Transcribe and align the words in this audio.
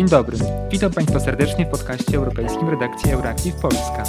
Dzień 0.00 0.08
dobry. 0.08 0.36
Witam 0.70 0.92
Państwa 0.92 1.20
serdecznie 1.20 1.66
w 1.66 1.68
podcaście 1.68 2.16
europejskim 2.16 2.68
redakcji 2.68 3.12
Euractiv 3.12 3.54
Polska. 3.54 4.04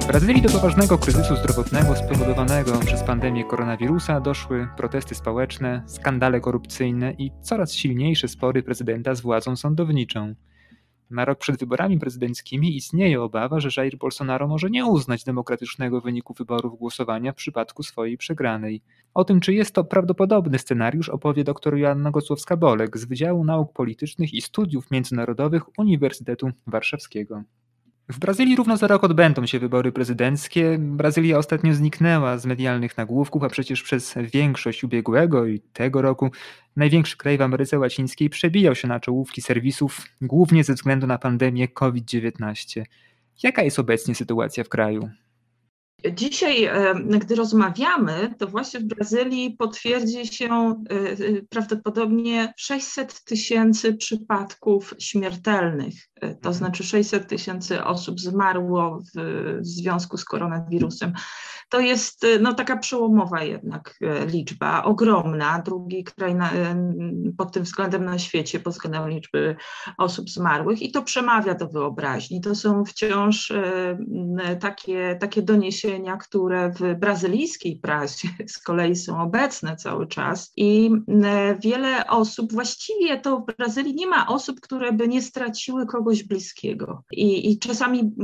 W 0.00 0.06
Brazylii 0.06 0.42
do 0.42 0.48
poważnego 0.48 0.98
kryzysu 0.98 1.36
zdrowotnego 1.36 1.96
spowodowanego 1.96 2.78
przez 2.78 3.02
pandemię 3.02 3.44
koronawirusa 3.44 4.20
doszły 4.20 4.68
protesty 4.76 5.14
społeczne, 5.14 5.82
skandale 5.86 6.40
korupcyjne 6.40 7.12
i 7.18 7.30
coraz 7.42 7.72
silniejsze 7.72 8.28
spory 8.28 8.62
prezydenta 8.62 9.14
z 9.14 9.20
władzą 9.20 9.56
sądowniczą. 9.56 10.34
Na 11.10 11.24
rok 11.24 11.38
przed 11.38 11.56
wyborami 11.56 11.98
prezydenckimi 11.98 12.76
istnieje 12.76 13.22
obawa, 13.22 13.60
że 13.60 13.82
Jair 13.82 13.98
Bolsonaro 13.98 14.48
może 14.48 14.70
nie 14.70 14.86
uznać 14.86 15.24
demokratycznego 15.24 16.00
wyniku 16.00 16.34
wyborów 16.34 16.78
głosowania 16.78 17.32
w 17.32 17.36
przypadku 17.36 17.82
swojej 17.82 18.18
przegranej. 18.18 18.82
O 19.14 19.24
tym, 19.24 19.40
czy 19.40 19.54
jest 19.54 19.74
to 19.74 19.84
prawdopodobny 19.84 20.58
scenariusz, 20.58 21.08
opowie 21.08 21.44
dr 21.44 21.76
Joanna 21.76 22.10
Gocłowska-Bolek 22.10 22.98
z 22.98 23.04
Wydziału 23.04 23.44
Nauk 23.44 23.72
Politycznych 23.72 24.34
i 24.34 24.40
Studiów 24.40 24.90
Międzynarodowych 24.90 25.78
Uniwersytetu 25.78 26.50
Warszawskiego. 26.66 27.42
W 28.08 28.18
Brazylii 28.18 28.56
równo 28.56 28.76
za 28.76 28.86
rok 28.86 29.04
odbędą 29.04 29.46
się 29.46 29.58
wybory 29.58 29.92
prezydenckie. 29.92 30.76
Brazylia 30.78 31.38
ostatnio 31.38 31.74
zniknęła 31.74 32.38
z 32.38 32.46
medialnych 32.46 32.96
nagłówków, 32.96 33.42
a 33.42 33.48
przecież 33.48 33.82
przez 33.82 34.14
większość 34.32 34.84
ubiegłego 34.84 35.46
i 35.46 35.60
tego 35.60 36.02
roku 36.02 36.30
największy 36.76 37.16
kraj 37.16 37.38
w 37.38 37.42
Ameryce 37.42 37.78
Łacińskiej 37.78 38.30
przebijał 38.30 38.74
się 38.74 38.88
na 38.88 39.00
czołówki 39.00 39.42
serwisów, 39.42 40.00
głównie 40.20 40.64
ze 40.64 40.74
względu 40.74 41.06
na 41.06 41.18
pandemię 41.18 41.68
COVID-19. 41.68 42.82
Jaka 43.42 43.62
jest 43.62 43.78
obecnie 43.78 44.14
sytuacja 44.14 44.64
w 44.64 44.68
kraju? 44.68 45.10
Dzisiaj, 46.12 46.64
e, 46.64 46.94
gdy 47.18 47.34
rozmawiamy, 47.34 48.34
to 48.38 48.46
właśnie 48.46 48.80
w 48.80 48.84
Brazylii 48.84 49.50
potwierdzi 49.50 50.26
się 50.26 50.82
e, 50.90 51.42
prawdopodobnie 51.42 52.54
600 52.56 53.24
tysięcy 53.24 53.94
przypadków 53.94 54.94
śmiertelnych. 54.98 55.94
E, 56.14 56.20
to 56.20 56.34
mhm. 56.34 56.54
znaczy 56.54 56.84
600 56.84 57.28
tysięcy 57.28 57.84
osób 57.84 58.20
zmarło 58.20 59.02
w 59.14 59.18
związku 59.60 60.16
z 60.16 60.24
koronawirusem. 60.24 61.12
To 61.74 61.80
jest 61.80 62.26
no, 62.40 62.54
taka 62.54 62.76
przełomowa 62.76 63.42
jednak 63.42 63.98
liczba, 64.26 64.84
ogromna. 64.84 65.62
Drugi 65.64 66.04
kraj 66.04 66.34
na, 66.34 66.50
pod 67.38 67.52
tym 67.52 67.62
względem 67.62 68.04
na 68.04 68.18
świecie, 68.18 68.60
pod 68.60 68.72
względem 68.72 69.08
liczby 69.08 69.56
osób 69.98 70.30
zmarłych 70.30 70.82
i 70.82 70.92
to 70.92 71.02
przemawia 71.02 71.54
do 71.54 71.68
wyobraźni. 71.68 72.40
To 72.40 72.54
są 72.54 72.84
wciąż 72.84 73.52
takie, 74.60 75.16
takie 75.20 75.42
doniesienia, 75.42 76.16
które 76.16 76.70
w 76.70 76.94
brazylijskiej 76.98 77.76
prasie 77.76 78.28
z 78.46 78.58
kolei 78.58 78.96
są 78.96 79.22
obecne 79.22 79.76
cały 79.76 80.06
czas 80.06 80.52
i 80.56 80.90
e, 81.24 81.58
wiele 81.58 82.06
osób, 82.06 82.52
właściwie 82.52 83.20
to 83.20 83.38
w 83.38 83.56
Brazylii 83.56 83.94
nie 83.94 84.06
ma 84.06 84.26
osób, 84.26 84.60
które 84.60 84.92
by 84.92 85.08
nie 85.08 85.22
straciły 85.22 85.86
kogoś 85.86 86.22
bliskiego 86.22 87.02
i, 87.12 87.52
i 87.52 87.58
czasami 87.58 88.14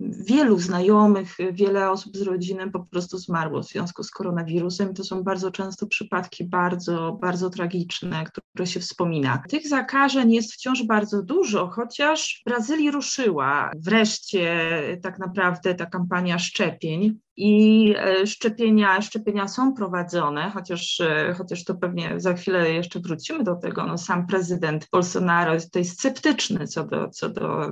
wielu 0.00 0.58
znajomych, 0.58 1.36
wiele 1.52 1.90
osób 1.90 2.16
z 2.16 2.22
rodziny 2.22 2.70
po 2.78 2.86
prostu 2.86 3.18
zmarło 3.18 3.62
w 3.62 3.66
związku 3.66 4.02
z 4.02 4.10
koronawirusem. 4.10 4.94
To 4.94 5.04
są 5.04 5.22
bardzo 5.22 5.50
często 5.50 5.86
przypadki 5.86 6.44
bardzo, 6.44 7.18
bardzo 7.20 7.50
tragiczne, 7.50 8.24
które 8.24 8.66
się 8.66 8.80
wspomina. 8.80 9.42
Tych 9.48 9.68
zakażeń 9.68 10.32
jest 10.32 10.52
wciąż 10.52 10.82
bardzo 10.82 11.22
dużo, 11.22 11.68
chociaż 11.68 12.40
w 12.40 12.50
Brazylii 12.50 12.90
ruszyła 12.90 13.70
wreszcie 13.76 14.58
tak 15.02 15.18
naprawdę 15.18 15.74
ta 15.74 15.86
kampania 15.86 16.38
szczepień 16.38 17.18
i 17.36 17.94
e, 17.98 18.26
szczepienia, 18.26 19.02
szczepienia 19.02 19.48
są 19.48 19.74
prowadzone, 19.74 20.50
chociaż, 20.50 21.00
e, 21.00 21.34
chociaż 21.38 21.64
to 21.64 21.74
pewnie 21.74 22.14
za 22.16 22.34
chwilę 22.34 22.72
jeszcze 22.72 23.00
wrócimy 23.00 23.44
do 23.44 23.56
tego. 23.56 23.86
No, 23.86 23.98
sam 23.98 24.26
prezydent 24.26 24.88
Bolsonaro 24.92 25.54
jest 25.54 25.66
tutaj 25.66 25.84
sceptyczny 25.84 26.66
co 26.66 26.86
do, 26.86 27.08
co 27.08 27.28
do 27.28 27.70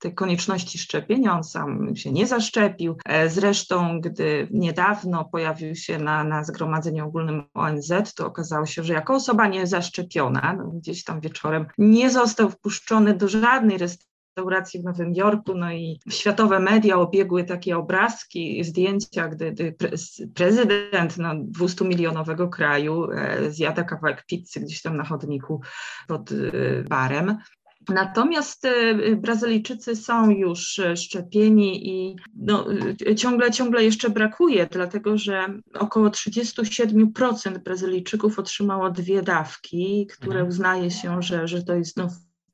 tej 0.00 0.14
konieczności 0.14 0.78
szczepienia. 0.78 1.36
On 1.36 1.44
sam 1.44 1.96
się 1.96 2.12
nie 2.12 2.26
zaszczepił. 2.26 2.96
E, 3.04 3.28
zresztą, 3.28 4.00
gdy 4.00 4.48
niedawno 4.50 5.24
pojawił 5.24 5.74
się 5.74 5.98
na, 5.98 6.24
na 6.24 6.44
Zgromadzeniu 6.44 7.06
Ogólnym 7.06 7.42
ONZ, 7.54 7.92
to 8.16 8.26
okazało 8.26 8.66
się, 8.66 8.82
że 8.82 8.92
jako 8.92 9.14
osoba 9.14 9.46
niezaszczepiona, 9.46 10.54
no 10.58 10.64
gdzieś 10.64 11.04
tam 11.04 11.20
wieczorem, 11.20 11.66
nie 11.78 12.10
został 12.10 12.50
wpuszczony 12.50 13.14
do 13.14 13.28
żadnej 13.28 13.78
restrykcji 13.78 14.10
restauracji 14.36 14.80
w 14.80 14.84
Nowym 14.84 15.14
Jorku, 15.14 15.54
no 15.54 15.72
i 15.72 16.00
światowe 16.10 16.60
media 16.60 16.96
obiegły 16.96 17.44
takie 17.44 17.76
obrazki, 17.76 18.64
zdjęcia, 18.64 19.28
gdy, 19.28 19.52
gdy 19.52 19.74
prezydent 20.34 21.18
no, 21.18 21.34
200-milionowego 21.34 22.48
kraju 22.48 23.10
e, 23.10 23.50
zjada 23.50 23.84
kawałek 23.84 24.24
pizzy 24.26 24.60
gdzieś 24.60 24.82
tam 24.82 24.96
na 24.96 25.04
chodniku 25.04 25.60
pod 26.08 26.32
e, 26.32 26.34
barem. 26.82 27.38
Natomiast 27.88 28.64
e, 28.64 28.94
Brazylijczycy 29.16 29.96
są 29.96 30.30
już 30.30 30.80
szczepieni 30.96 31.88
i 31.88 32.16
no, 32.36 32.66
ciągle, 33.16 33.50
ciągle 33.50 33.84
jeszcze 33.84 34.10
brakuje, 34.10 34.66
dlatego 34.70 35.18
że 35.18 35.46
około 35.74 36.08
37% 36.08 37.58
Brazylijczyków 37.58 38.38
otrzymało 38.38 38.90
dwie 38.90 39.22
dawki, 39.22 40.06
które 40.12 40.32
mhm. 40.32 40.48
uznaje 40.48 40.90
się, 40.90 41.22
że, 41.22 41.48
że 41.48 41.62
to 41.62 41.74
jest 41.74 41.96
no, 41.96 42.08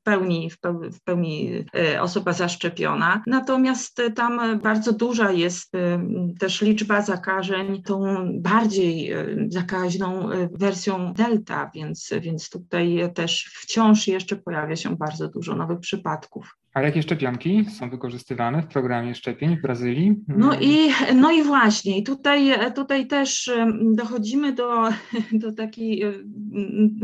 pełni, 0.07 0.49
w 0.49 0.59
pełni, 0.59 0.91
w 0.91 1.03
pełni 1.03 1.65
osoba 1.99 2.33
zaszczepiona. 2.33 3.23
Natomiast 3.27 4.01
tam 4.15 4.59
bardzo 4.59 4.93
duża 4.93 5.31
jest 5.31 5.75
e, 5.75 6.01
też 6.39 6.61
liczba 6.61 7.01
zakażeń 7.01 7.83
tą 7.83 8.27
bardziej 8.33 9.11
e, 9.11 9.25
zakaźną 9.49 10.31
e, 10.31 10.49
wersją 10.51 11.13
Delta, 11.13 11.71
więc, 11.75 12.09
więc 12.21 12.49
tutaj 12.49 13.11
też 13.13 13.51
wciąż 13.53 14.07
jeszcze 14.07 14.35
pojawia 14.35 14.75
się 14.75 14.95
bardzo 14.95 15.27
dużo 15.27 15.55
nowych 15.55 15.79
przypadków. 15.79 16.57
A 16.77 16.81
jakie 16.81 17.03
szczepionki 17.03 17.65
są 17.65 17.89
wykorzystywane 17.89 18.61
w 18.61 18.67
programie 18.67 19.15
szczepień 19.15 19.57
w 19.57 19.61
Brazylii? 19.61 20.15
No 20.27 20.59
i, 20.59 20.89
no 21.15 21.31
i 21.31 21.43
właśnie, 21.43 22.03
tutaj, 22.03 22.53
tutaj 22.75 23.07
też 23.07 23.51
dochodzimy 23.81 24.53
do, 24.53 24.83
do 25.43 25.51
takiej 25.51 26.03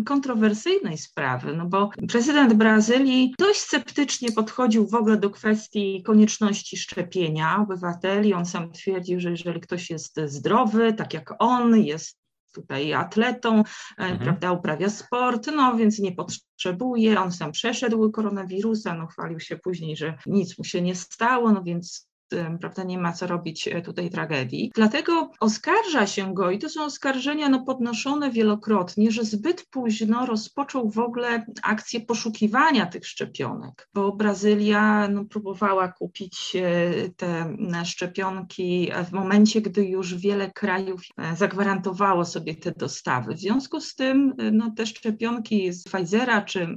kontrowersyjnej 0.06 0.98
sprawy, 0.98 1.56
no 1.58 1.66
bo 1.66 1.90
prezydent 2.10 2.54
Brazylii 2.54 3.36
dość 3.40 3.60
sceptycznie 3.60 4.32
podchodził 4.32 4.88
w 4.88 4.96
ogóle 4.96 5.18
do 5.18 5.30
kwestii 5.30 6.04
konieczności 6.06 6.78
szczepienia 6.78 7.58
obywateli. 7.60 8.34
On 8.34 8.46
sam 8.46 8.72
twierdził, 8.72 9.20
że 9.20 9.32
jeżeli 9.32 9.62
ktoś 9.62 9.90
jest 9.90 10.20
zdrowy, 10.26 10.94
tak 10.94 11.14
jak 11.14 11.34
on, 11.40 11.78
jest 11.78 12.23
tutaj 12.54 12.94
atletą, 12.94 13.58
e, 13.60 13.64
mhm. 13.98 14.20
prawda, 14.20 14.52
uprawia 14.52 14.90
sport, 14.90 15.48
no 15.56 15.76
więc 15.78 16.00
nie 16.00 16.12
potrzebuje, 16.12 17.22
on 17.22 17.32
sam 17.32 17.52
przeszedł 17.52 18.12
koronawirusa, 18.12 18.94
no 18.94 19.08
chwalił 19.08 19.40
się 19.40 19.58
później, 19.58 19.98
że 19.98 20.18
nic 20.26 20.58
mu 20.58 20.64
się 20.64 20.82
nie 20.82 20.96
stało, 20.96 21.52
no 21.52 21.64
więc 21.64 22.13
prawda, 22.60 22.84
nie 22.84 22.98
ma 22.98 23.14
co 23.14 23.28
robić 23.28 23.68
e, 23.68 23.82
tutaj 23.82 24.10
tragedii. 24.10 24.72
Dlatego 24.76 25.32
oskarża 25.40 26.08
się 26.08 26.34
go, 26.34 26.52
i 26.52 26.60
to 26.60 26.70
są 26.70 26.84
oskarżenia 26.84 27.50
no, 27.50 27.66
podnoszone 27.66 28.32
wielokrotnie, 28.32 29.12
że 29.12 29.24
zbyt 29.24 29.66
późno 29.70 30.26
rozpoczął 30.26 30.90
w 30.90 31.00
ogóle 31.00 31.46
akcję 31.64 32.02
poszukiwania 32.02 32.86
tych 32.86 33.08
szczepionek, 33.08 33.90
bo 33.94 34.12
Brazylia 34.12 35.08
no, 35.08 35.26
próbowała 35.26 35.88
kupić 35.88 36.56
e, 36.56 37.10
te 37.10 37.58
szczepionki 37.86 38.92
w 39.10 39.12
momencie, 39.12 39.62
gdy 39.62 39.86
już 39.86 40.16
wiele 40.16 40.52
krajów 40.52 41.02
e, 41.18 41.36
zagwarantowało 41.36 42.26
sobie 42.26 42.56
te 42.56 42.72
dostawy. 42.72 43.36
W 43.36 43.40
związku 43.40 43.82
z 43.82 43.96
tym 43.96 44.34
no, 44.52 44.72
te 44.78 44.86
szczepionki 44.86 45.74
z 45.74 45.84
Pfizera 45.84 46.42
czy 46.42 46.68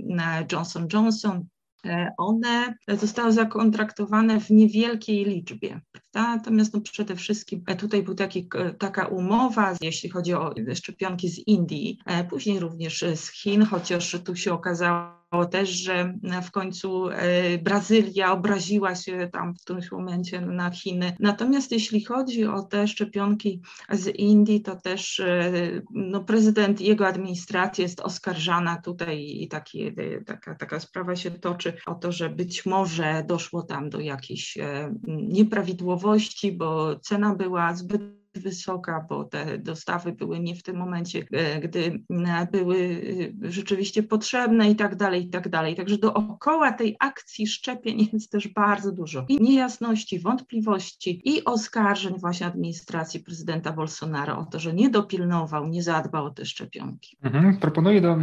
Johnson 0.52 0.88
Johnson 0.92 1.46
one 2.18 2.74
zostały 2.88 3.32
zakontraktowane 3.32 4.40
w 4.40 4.50
niewielkiej 4.50 5.24
liczbie. 5.24 5.80
Natomiast 6.14 6.74
no 6.74 6.80
przede 6.80 7.16
wszystkim 7.16 7.62
e, 7.66 7.76
tutaj 7.76 8.02
była 8.02 8.16
taka 8.78 9.06
umowa, 9.06 9.74
jeśli 9.80 10.10
chodzi 10.10 10.34
o 10.34 10.54
szczepionki 10.74 11.28
z 11.28 11.38
Indii, 11.38 11.98
e, 12.06 12.24
później 12.24 12.60
również 12.60 13.04
z 13.14 13.32
Chin, 13.32 13.64
chociaż 13.64 14.16
tu 14.24 14.36
się 14.36 14.52
okazało, 14.52 15.25
też, 15.44 15.70
że 15.70 16.14
w 16.42 16.50
końcu 16.50 17.08
Brazylia 17.62 18.32
obraziła 18.32 18.94
się 18.94 19.28
tam 19.32 19.54
w 19.54 19.60
którymś 19.60 19.92
momencie 19.92 20.40
na 20.40 20.70
Chiny. 20.70 21.16
Natomiast 21.20 21.72
jeśli 21.72 22.04
chodzi 22.04 22.44
o 22.44 22.62
te 22.62 22.88
szczepionki 22.88 23.60
z 23.90 24.06
Indii, 24.06 24.60
to 24.60 24.76
też 24.76 25.22
no, 25.90 26.24
prezydent 26.24 26.80
i 26.80 26.86
jego 26.86 27.06
administracja 27.06 27.82
jest 27.82 28.00
oskarżana 28.00 28.82
tutaj 28.82 29.24
i 29.24 29.48
taki, 29.48 29.92
taka, 30.26 30.54
taka 30.54 30.80
sprawa 30.80 31.16
się 31.16 31.30
toczy 31.30 31.72
o 31.86 31.94
to, 31.94 32.12
że 32.12 32.30
być 32.30 32.66
może 32.66 33.24
doszło 33.26 33.62
tam 33.62 33.90
do 33.90 34.00
jakichś 34.00 34.58
nieprawidłowości, 35.06 36.52
bo 36.52 36.96
cena 36.96 37.34
była 37.34 37.74
zbyt 37.74 38.25
wysoka, 38.38 39.06
bo 39.08 39.24
te 39.24 39.58
dostawy 39.58 40.12
były 40.12 40.40
nie 40.40 40.54
w 40.54 40.62
tym 40.62 40.76
momencie, 40.76 41.26
gdy 41.62 42.04
były 42.52 43.00
rzeczywiście 43.42 44.02
potrzebne 44.02 44.70
i 44.70 44.76
tak 44.76 44.96
dalej, 44.96 45.26
i 45.26 45.28
tak 45.28 45.48
dalej. 45.48 45.74
Także 45.74 45.98
dookoła 45.98 46.72
tej 46.72 46.96
akcji 47.00 47.46
szczepień 47.46 48.08
jest 48.12 48.32
też 48.32 48.48
bardzo 48.48 48.92
dużo 48.92 49.24
i 49.28 49.42
niejasności, 49.42 50.18
wątpliwości 50.18 51.22
i 51.24 51.44
oskarżeń 51.44 52.14
właśnie 52.18 52.46
administracji 52.46 53.20
prezydenta 53.20 53.72
Bolsonaro 53.72 54.38
o 54.38 54.44
to, 54.44 54.58
że 54.58 54.74
nie 54.74 54.90
dopilnował, 54.90 55.68
nie 55.68 55.82
zadbał 55.82 56.24
o 56.24 56.30
te 56.30 56.44
szczepionki. 56.44 57.16
Mhm. 57.22 57.56
Proponuję 57.56 58.00
do 58.00 58.16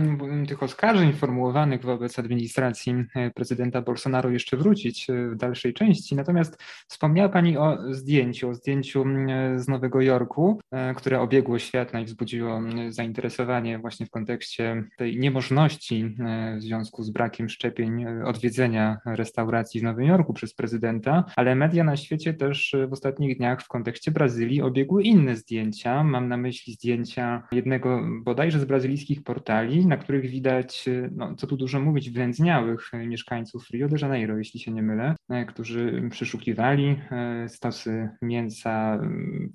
tych 0.48 0.64
oskarżeń 0.64 1.14
formułowanych 1.14 1.82
wobec 1.82 2.20
administracji 2.20 2.96
e, 3.16 3.32
prezydenta 3.32 3.82
Bolsonaro 3.82 4.30
jeszcze 4.30 4.58
wrócić 4.58 5.10
e, 5.10 5.30
w 5.30 5.36
dalszej 5.36 5.74
części. 5.74 6.16
Natomiast 6.16 6.58
wspomniała 6.88 7.30
Pani 7.30 7.58
o 7.58 7.78
zdjęciu, 7.90 8.50
o 8.50 8.54
zdjęciu 8.54 9.06
e, 9.30 9.60
z 9.60 9.68
Nowego 9.68 10.02
Jorku, 10.04 10.60
które 10.96 11.22
obiegło 11.22 11.60
świat 11.60 11.94
no 11.94 12.00
i 12.00 12.06
wzbudziło 12.06 12.62
zainteresowanie 12.90 13.80
właśnie 13.80 14.06
w 14.06 14.10
kontekście 14.10 14.84
tej 14.98 15.20
niemożności 15.20 16.16
w 16.58 16.62
związku 16.62 17.04
z 17.04 17.10
brakiem 17.10 17.50
szczepień 17.50 18.06
odwiedzenia 18.26 18.98
restauracji 19.06 19.80
w 19.80 19.84
Nowym 19.84 20.06
Jorku 20.06 20.34
przez 20.34 20.54
prezydenta, 20.54 21.24
ale 21.36 21.56
media 21.56 21.84
na 21.84 21.98
świecie 21.98 22.34
też 22.34 22.76
w 22.90 22.94
ostatnich 22.94 23.38
dniach 23.38 23.62
w 23.62 23.68
kontekście 23.68 24.12
Brazylii 24.12 24.62
obiegły 24.62 25.04
inne 25.04 25.36
zdjęcia. 25.36 26.04
Mam 26.04 26.28
na 26.28 26.38
myśli 26.38 26.74
zdjęcia 26.74 27.44
jednego 27.52 28.02
bodajże 28.24 28.60
z 28.60 28.66
brazylijskich 28.66 29.24
portali, 29.24 29.88
na 29.88 29.98
których 29.98 30.30
widać, 30.30 30.86
no, 31.12 31.36
co 31.36 31.48
tu 31.48 31.58
dużo 31.58 31.80
mówić, 31.80 32.10
wlędzniałych 32.10 32.92
mieszkańców 33.08 33.70
Rio 33.70 33.88
de 33.88 33.98
Janeiro, 34.02 34.38
jeśli 34.38 34.60
się 34.60 34.72
nie 34.72 34.84
mylę, 34.84 35.16
którzy 35.48 36.10
przyszukiwali 36.10 36.96
e, 37.12 37.50
stosy 37.50 38.10
mięsa 38.22 39.00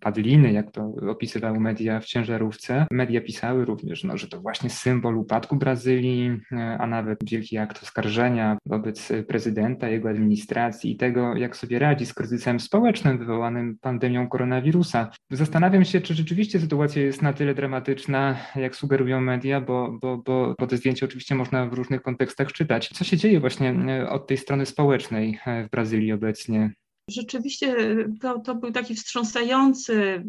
padliny, 0.01 0.38
jak 0.47 0.71
to 0.71 0.95
opisywały 1.11 1.61
media 1.61 2.01
w 2.01 2.05
ciężarówce. 2.05 2.87
Media 2.91 3.21
pisały 3.21 3.65
również, 3.65 4.05
no, 4.05 4.17
że 4.17 4.29
to 4.29 4.41
właśnie 4.41 4.71
symbol 4.71 5.17
upadku 5.17 5.57
Brazylii, 5.57 6.41
e, 6.53 6.79
a 6.81 6.87
nawet 6.87 7.19
wielki 7.31 7.59
akt 7.59 7.83
oskarżenia 7.83 8.59
wobec 8.67 9.13
prezydenta, 9.29 9.89
jego 9.89 10.09
administracji 10.09 10.93
i 10.93 10.97
tego, 10.97 11.37
jak 11.37 11.57
sobie 11.57 11.79
radzi 11.79 12.07
z 12.07 12.15
kryzysem 12.15 12.61
społecznym 12.61 13.19
wywołanym 13.19 13.79
pandemią 13.81 14.29
koronawirusa. 14.29 15.11
Zastanawiam 15.31 15.85
się, 15.85 16.01
czy 16.01 16.15
rzeczywiście 16.15 16.61
sytuacja 16.61 17.03
jest 17.03 17.23
na 17.23 17.33
tyle 17.33 17.55
dramatyczna, 17.55 18.37
jak 18.57 18.77
sugerują 18.77 19.21
media, 19.21 19.61
bo, 19.61 19.99
bo, 20.03 20.19
bo, 20.19 20.55
bo 20.59 20.67
te 20.67 20.77
oczywiście 21.05 21.35
można 21.35 21.67
w 21.67 21.73
różnych 21.73 22.03
kontekstach 22.03 22.53
czytać. 22.53 22.89
Co 22.89 23.05
się 23.05 23.17
dzieje 23.17 23.41
właśnie 23.41 23.71
e, 23.71 24.11
od 24.11 24.27
tej 24.27 24.37
strony 24.37 24.67
społecznej 24.67 25.39
e, 25.47 25.65
w 25.65 25.71
Brazylii 25.71 26.13
obecnie? 26.13 26.73
Rzeczywiście 27.09 27.77
to, 28.21 28.39
to 28.39 28.55
był 28.55 28.73
taki 28.73 28.95
wstrząsający 28.95 30.25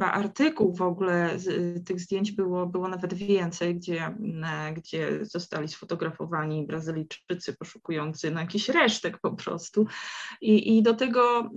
artykuł 0.00 0.74
w 0.74 0.82
ogóle, 0.82 1.30
tych 1.86 2.00
zdjęć 2.00 2.32
było, 2.32 2.66
było 2.66 2.88
nawet 2.88 3.14
więcej, 3.14 3.74
gdzie, 3.74 4.16
gdzie 4.76 5.24
zostali 5.24 5.68
sfotografowani 5.68 6.66
Brazylijczycy 6.66 7.52
poszukujący 7.58 8.30
na 8.30 8.40
jakiś 8.40 8.68
resztek 8.68 9.18
po 9.18 9.32
prostu. 9.32 9.86
I, 10.40 10.76
i 10.76 10.82
do 10.82 10.94
tego 10.94 11.50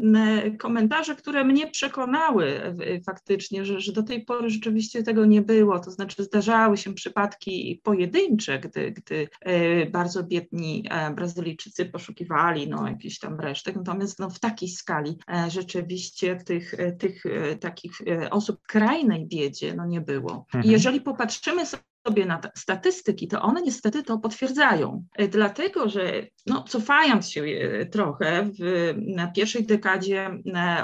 komentarze, 0.59 1.15
które 1.15 1.43
mnie 1.43 1.67
przekonały 1.67 2.75
faktycznie, 3.05 3.65
że, 3.65 3.81
że 3.81 3.91
do 3.91 4.03
tej 4.03 4.25
pory 4.25 4.49
rzeczywiście 4.49 5.03
tego 5.03 5.25
nie 5.25 5.41
było, 5.41 5.79
to 5.79 5.91
znaczy 5.91 6.23
zdarzały 6.23 6.77
się 6.77 6.93
przypadki 6.93 7.81
pojedyncze, 7.83 8.59
gdy, 8.59 8.91
gdy 8.91 9.27
e, 9.41 9.85
bardzo 9.85 10.23
biedni 10.23 10.83
e, 10.89 11.11
Brazylijczycy 11.13 11.85
poszukiwali 11.85 12.69
no, 12.69 12.87
jakiś 12.87 13.19
tam 13.19 13.39
resztek, 13.39 13.75
natomiast 13.75 14.19
no, 14.19 14.29
w 14.29 14.39
takiej 14.49 14.69
skali 14.69 15.17
e, 15.29 15.49
rzeczywiście 15.51 16.35
tych, 16.35 16.73
e, 16.73 16.91
tych 16.91 17.25
e, 17.25 17.55
takich 17.55 17.91
osób 18.31 18.59
w 18.63 18.67
krajnej 18.67 19.27
biedzie 19.27 19.73
no 19.75 19.85
nie 19.85 20.01
było. 20.01 20.45
Mhm. 20.45 20.63
I 20.63 20.69
jeżeli 20.69 21.01
popatrzymy 21.01 21.63
sobie 22.07 22.25
na 22.25 22.41
statystyki, 22.55 23.27
to 23.27 23.41
one 23.41 23.61
niestety 23.61 24.03
to 24.03 24.17
potwierdzają. 24.17 25.03
Dlatego, 25.29 25.89
że 25.89 26.27
no, 26.45 26.63
cofając 26.63 27.29
się 27.29 27.43
trochę 27.91 28.49
w, 28.59 28.93
na 28.97 29.27
pierwszej 29.27 29.65
dekadzie 29.65 30.29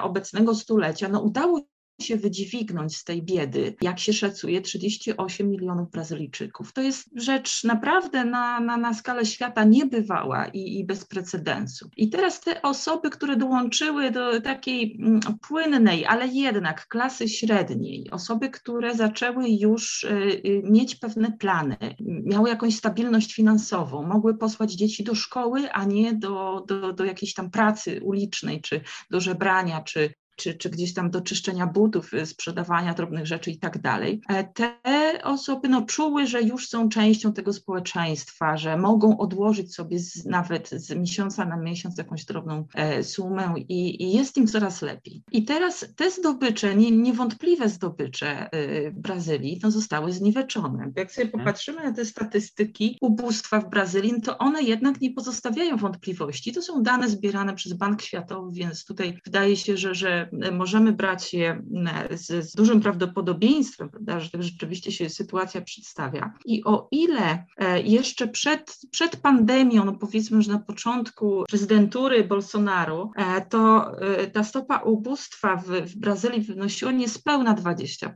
obecnego 0.01 0.55
stulecia, 0.55 1.09
no, 1.09 1.21
udało 1.21 1.61
się 2.03 2.17
wydźwignąć 2.17 2.97
z 2.97 3.03
tej 3.03 3.23
biedy, 3.23 3.75
jak 3.81 3.99
się 3.99 4.13
szacuje, 4.13 4.61
38 4.61 5.49
milionów 5.49 5.91
Brazylijczyków. 5.91 6.73
To 6.73 6.81
jest 6.81 7.09
rzecz 7.15 7.63
naprawdę 7.63 8.25
na, 8.25 8.59
na, 8.59 8.77
na 8.77 8.93
skalę 8.93 9.25
świata 9.25 9.63
niebywała 9.63 10.47
i, 10.47 10.79
i 10.79 10.85
bez 10.85 11.05
precedensu. 11.05 11.89
I 11.97 12.09
teraz 12.09 12.41
te 12.41 12.61
osoby, 12.61 13.09
które 13.09 13.37
dołączyły 13.37 14.11
do 14.11 14.41
takiej 14.41 14.97
mm, 14.99 15.19
płynnej, 15.47 16.05
ale 16.05 16.27
jednak 16.27 16.87
klasy 16.87 17.29
średniej, 17.29 18.11
osoby, 18.11 18.49
które 18.49 18.95
zaczęły 18.95 19.49
już 19.49 20.03
y, 20.03 20.07
y, 20.45 20.61
mieć 20.63 20.95
pewne 20.95 21.31
plany, 21.31 21.77
miały 21.99 22.49
jakąś 22.49 22.75
stabilność 22.75 23.33
finansową, 23.33 24.03
mogły 24.03 24.37
posłać 24.37 24.73
dzieci 24.73 25.03
do 25.03 25.15
szkoły, 25.15 25.71
a 25.71 25.85
nie 25.85 26.13
do, 26.13 26.65
do, 26.67 26.93
do 26.93 27.05
jakiejś 27.05 27.33
tam 27.33 27.51
pracy 27.51 27.99
ulicznej, 28.03 28.61
czy 28.61 28.81
do 29.11 29.19
żebrania, 29.19 29.81
czy, 29.81 30.13
czy, 30.35 30.53
czy 30.53 30.69
gdzieś 30.69 30.93
tam 30.93 31.11
do 31.11 31.21
czyszczenia 31.21 31.67
butów, 31.67 32.13
y, 32.13 32.25
sprzedawania 32.25 32.93
drobnych 32.93 33.27
rzeczy 33.27 33.51
i 33.51 33.59
tak 33.59 33.81
dalej. 33.81 34.21
E, 34.29 34.43
te 34.43 34.73
osoby 35.23 35.69
no, 35.69 35.81
czuły, 35.81 36.27
że 36.27 36.41
już 36.41 36.67
są 36.67 36.89
częścią 36.89 37.33
tego 37.33 37.53
społeczeństwa, 37.53 38.57
że 38.57 38.77
mogą 38.77 39.17
odłożyć 39.17 39.75
sobie 39.75 39.99
z, 39.99 40.25
nawet 40.25 40.69
z 40.69 40.95
miesiąca 40.95 41.45
na 41.45 41.57
miesiąc 41.57 41.97
jakąś 41.97 42.25
drobną 42.25 42.67
e, 42.75 43.03
sumę 43.03 43.53
i, 43.57 44.03
i, 44.03 44.13
jest 44.13 44.37
im 44.37 44.47
coraz 44.47 44.81
lepiej. 44.81 45.23
I 45.31 45.45
teraz 45.45 45.85
te 45.95 46.11
zdobycze, 46.11 46.75
nie, 46.75 46.91
niewątpliwe 46.91 47.69
zdobycze 47.69 48.49
y, 48.55 48.91
Brazylii, 48.95 49.59
no, 49.63 49.71
zostały 49.71 50.11
zniweczone. 50.11 50.91
Jak 50.95 51.11
sobie 51.11 51.25
mhm. 51.25 51.43
popatrzymy 51.43 51.83
na 51.83 51.93
te 51.93 52.05
statystyki 52.05 52.97
ubóstwa 53.01 53.59
w 53.59 53.69
Brazylii, 53.69 54.21
to 54.21 54.37
one 54.37 54.63
jednak 54.63 55.01
nie 55.01 55.11
pozostawiają 55.11 55.77
wątpliwości. 55.77 56.53
To 56.53 56.61
są 56.61 56.83
dane 56.83 57.09
zbierane 57.09 57.55
przez 57.55 57.73
Bank 57.73 58.01
Światowy, 58.01 58.51
więc 58.53 58.85
tutaj 58.85 59.17
wydaje 59.25 59.57
się, 59.57 59.77
że, 59.77 59.95
że 59.95 60.22
możemy 60.51 60.93
brać 60.93 61.33
je 61.33 61.63
z, 62.11 62.49
z 62.49 62.55
dużym 62.55 62.81
prawdopodobieństwem, 62.81 63.89
prawda, 63.89 64.19
że 64.19 64.29
tak 64.29 64.43
rzeczywiście 64.43 64.91
się 64.91 65.09
sytuacja 65.09 65.61
przedstawia. 65.61 66.33
I 66.45 66.63
o 66.63 66.87
ile 66.91 67.45
e, 67.57 67.81
jeszcze 67.81 68.27
przed, 68.27 68.77
przed 68.91 69.15
pandemią, 69.15 69.85
no 69.85 69.93
powiedzmy, 69.93 70.41
że 70.41 70.51
na 70.51 70.59
początku 70.59 71.43
prezydentury 71.49 72.23
Bolsonaro, 72.23 73.11
e, 73.15 73.41
to 73.41 73.91
e, 74.01 74.27
ta 74.27 74.43
stopa 74.43 74.77
ubóstwa 74.77 75.55
w, 75.55 75.67
w 75.67 75.97
Brazylii 75.97 76.41
wynosiła 76.41 76.91
niespełna 76.91 77.55
20%, 77.55 78.09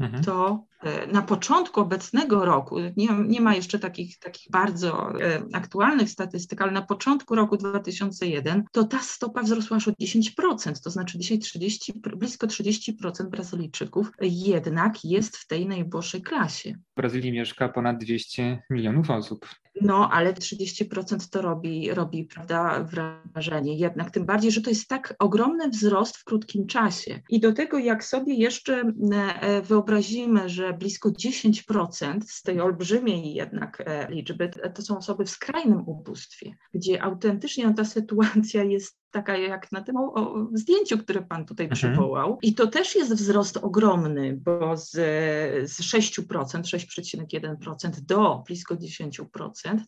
mhm. 0.00 0.24
to 0.24 0.64
na 1.12 1.22
początku 1.22 1.80
obecnego 1.80 2.44
roku, 2.44 2.76
nie, 2.96 3.08
nie 3.26 3.40
ma 3.40 3.54
jeszcze 3.54 3.78
takich, 3.78 4.18
takich 4.18 4.50
bardzo 4.50 5.12
aktualnych 5.52 6.10
statystyk, 6.10 6.62
ale 6.62 6.72
na 6.72 6.82
początku 6.82 7.34
roku 7.34 7.56
2001, 7.56 8.64
to 8.72 8.84
ta 8.84 8.98
stopa 8.98 9.42
wzrosła 9.42 9.76
aż 9.76 9.88
o 9.88 9.90
10%, 9.90 10.82
to 10.84 10.90
znaczy 10.90 11.18
dzisiaj 11.28 11.38
30, 11.38 11.92
blisko 12.16 12.46
30% 12.46 13.28
Brazylijczyków 13.30 14.10
jednak 14.20 15.04
jest 15.04 15.36
w 15.36 15.46
tej 15.46 15.66
najuboższej 15.66 16.22
klasie. 16.22 16.74
W 16.92 16.96
Brazylii 16.96 17.32
mieszka 17.32 17.68
ponad 17.68 17.98
200 17.98 18.62
milionów 18.70 19.10
osób. 19.10 19.46
No, 19.80 20.10
ale 20.12 20.32
30% 20.32 21.30
to 21.30 21.42
robi, 21.42 21.94
robi 21.94 22.24
prawda, 22.24 22.86
wrażenie 23.34 23.76
jednak, 23.76 24.10
tym 24.10 24.26
bardziej, 24.26 24.50
że 24.50 24.60
to 24.60 24.70
jest 24.70 24.88
tak 24.88 25.14
ogromny 25.18 25.68
wzrost 25.68 26.16
w 26.16 26.24
krótkim 26.24 26.66
czasie. 26.66 27.20
I 27.30 27.40
do 27.40 27.52
tego, 27.52 27.78
jak 27.78 28.04
sobie 28.04 28.34
jeszcze 28.34 28.92
e, 29.12 29.62
wyobrazimy, 29.62 30.48
że 30.48 30.72
blisko 30.72 31.08
10% 31.08 32.20
z 32.26 32.42
tej 32.42 32.60
olbrzymiej 32.60 33.34
jednak 33.34 33.82
e, 33.86 34.10
liczby 34.10 34.50
to 34.74 34.82
są 34.82 34.98
osoby 34.98 35.24
w 35.24 35.30
skrajnym 35.30 35.88
ubóstwie, 35.88 36.56
gdzie 36.74 37.02
autentycznie 37.02 37.74
ta 37.74 37.84
sytuacja 37.84 38.64
jest 38.64 38.98
taka 39.10 39.36
jak 39.36 39.72
na 39.72 39.80
tym 39.80 39.96
o, 39.96 40.46
zdjęciu, 40.52 40.98
które 40.98 41.22
Pan 41.22 41.46
tutaj 41.46 41.66
mhm. 41.66 41.92
przywołał. 41.92 42.38
I 42.42 42.54
to 42.54 42.66
też 42.66 42.96
jest 42.96 43.14
wzrost 43.14 43.56
ogromny, 43.56 44.38
bo 44.44 44.76
z, 44.76 44.90
z 45.70 45.80
6%, 45.80 46.22
6,1% 46.62 47.90
do 48.00 48.42
blisko 48.46 48.74
10%, 48.74 49.20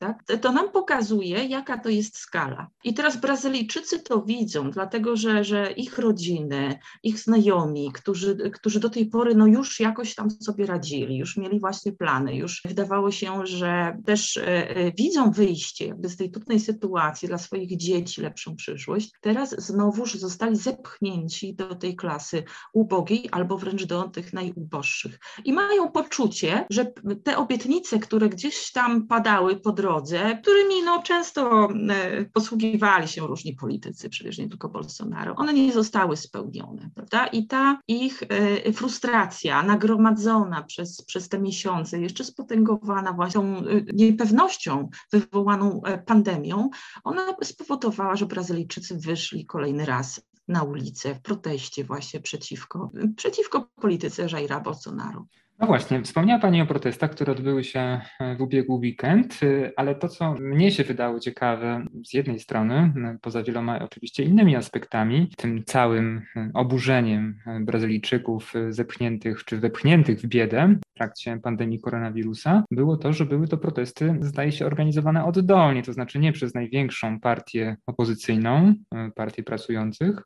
tak, 0.00 0.24
to 0.40 0.52
nam 0.52 0.72
pokazuje, 0.72 1.44
jaka 1.44 1.78
to 1.78 1.88
jest 1.88 2.16
skala. 2.16 2.68
I 2.84 2.94
teraz 2.94 3.20
Brazylijczycy 3.20 3.98
to 3.98 4.22
widzą, 4.22 4.70
dlatego 4.70 5.16
że, 5.16 5.44
że 5.44 5.72
ich 5.72 5.98
rodziny, 5.98 6.78
ich 7.02 7.18
znajomi, 7.18 7.92
którzy, 7.92 8.50
którzy 8.50 8.80
do 8.80 8.90
tej 8.90 9.06
pory 9.06 9.34
no 9.34 9.46
już 9.46 9.80
jakoś 9.80 10.14
tam 10.14 10.30
sobie 10.30 10.66
radzili, 10.66 11.16
już 11.16 11.36
mieli 11.36 11.60
właśnie 11.60 11.92
plany, 11.92 12.36
już 12.36 12.62
wydawało 12.64 13.10
się, 13.10 13.46
że 13.46 13.96
też 14.06 14.36
e, 14.36 14.76
e 14.76 14.92
widzą 14.92 15.30
wyjście 15.30 15.86
jakby 15.86 16.08
z 16.08 16.16
tej 16.16 16.30
trudnej 16.30 16.60
sytuacji 16.60 17.28
dla 17.28 17.38
swoich 17.38 17.76
dzieci, 17.76 18.20
lepszą 18.20 18.56
przyszłość, 18.56 19.09
teraz 19.20 19.50
znowuż 19.58 20.14
zostali 20.14 20.56
zepchnięci 20.56 21.54
do 21.54 21.74
tej 21.74 21.96
klasy 21.96 22.44
ubogiej 22.72 23.28
albo 23.32 23.58
wręcz 23.58 23.84
do 23.84 24.02
tych 24.02 24.32
najuboższych. 24.32 25.18
I 25.44 25.52
mają 25.52 25.90
poczucie, 25.90 26.66
że 26.70 26.92
te 27.24 27.36
obietnice, 27.36 27.98
które 27.98 28.28
gdzieś 28.28 28.72
tam 28.72 29.06
padały 29.06 29.56
po 29.56 29.72
drodze, 29.72 30.38
którymi 30.42 30.82
no, 30.84 31.02
często 31.02 31.68
e, 31.90 32.24
posługiwali 32.24 33.08
się 33.08 33.26
różni 33.26 33.54
politycy, 33.54 34.08
przecież 34.08 34.38
nie 34.38 34.48
tylko 34.48 34.68
Bolsonaro, 34.68 35.34
one 35.36 35.52
nie 35.52 35.72
zostały 35.72 36.16
spełnione, 36.16 36.90
prawda? 36.94 37.26
I 37.26 37.46
ta 37.46 37.80
ich 37.88 38.22
e, 38.22 38.72
frustracja 38.72 39.62
nagromadzona 39.62 40.62
przez, 40.62 41.02
przez 41.02 41.28
te 41.28 41.38
miesiące, 41.38 42.00
jeszcze 42.00 42.24
spotęgowana 42.24 43.12
właśnie 43.12 43.40
tą 43.40 43.56
e, 43.56 43.62
niepewnością 43.92 44.88
wywołaną 45.12 45.82
pandemią, 46.06 46.70
ona 47.04 47.26
spowodowała, 47.42 48.16
że 48.16 48.26
Brazylijczycy 48.26 48.99
wyszli 49.00 49.46
kolejny 49.46 49.86
raz 49.86 50.20
na 50.48 50.62
ulicę 50.62 51.14
w 51.14 51.22
proteście 51.22 51.84
właśnie 51.84 52.20
przeciwko, 52.20 52.90
przeciwko 53.16 53.70
polityce 53.80 54.26
Jaira 54.32 54.60
Bolsonaro. 54.60 55.26
No 55.60 55.66
właśnie, 55.66 56.02
wspomniała 56.02 56.40
Pani 56.40 56.62
o 56.62 56.66
protestach, 56.66 57.10
które 57.10 57.32
odbyły 57.32 57.64
się 57.64 58.00
e, 58.20 58.36
w 58.36 58.40
ubiegły 58.40 58.76
weekend, 58.76 59.40
e, 59.42 59.72
ale 59.76 59.94
to, 59.94 60.08
co 60.08 60.34
mnie 60.34 60.72
się 60.72 60.84
wydało 60.84 61.20
ciekawe 61.20 61.86
z 62.04 62.12
jednej 62.12 62.40
strony, 62.40 62.92
poza 63.22 63.42
wieloma 63.42 63.78
oczywiście 63.78 64.22
innymi 64.22 64.56
aspektami, 64.56 65.30
tym 65.36 65.64
całym 65.64 66.22
e, 66.36 66.50
oburzeniem 66.54 67.38
Brazylijczyków 67.60 68.52
zepchniętych 68.70 69.44
czy 69.44 69.58
wepchniętych 69.58 70.20
w 70.20 70.26
biedę 70.26 70.76
w 70.94 70.94
trakcie 70.94 71.40
pandemii 71.42 71.80
koronawirusa, 71.80 72.64
było 72.70 72.96
to, 72.96 73.12
że 73.12 73.26
były 73.26 73.48
to 73.48 73.58
protesty, 73.58 74.18
zdaje 74.20 74.52
się, 74.52 74.66
organizowane 74.66 75.24
oddolnie, 75.24 75.82
to 75.82 75.92
znaczy 75.92 76.18
nie 76.18 76.32
przez 76.32 76.54
największą 76.54 77.20
partię 77.20 77.76
opozycyjną, 77.86 78.74
partię 79.14 79.42
pracujących, 79.42 80.22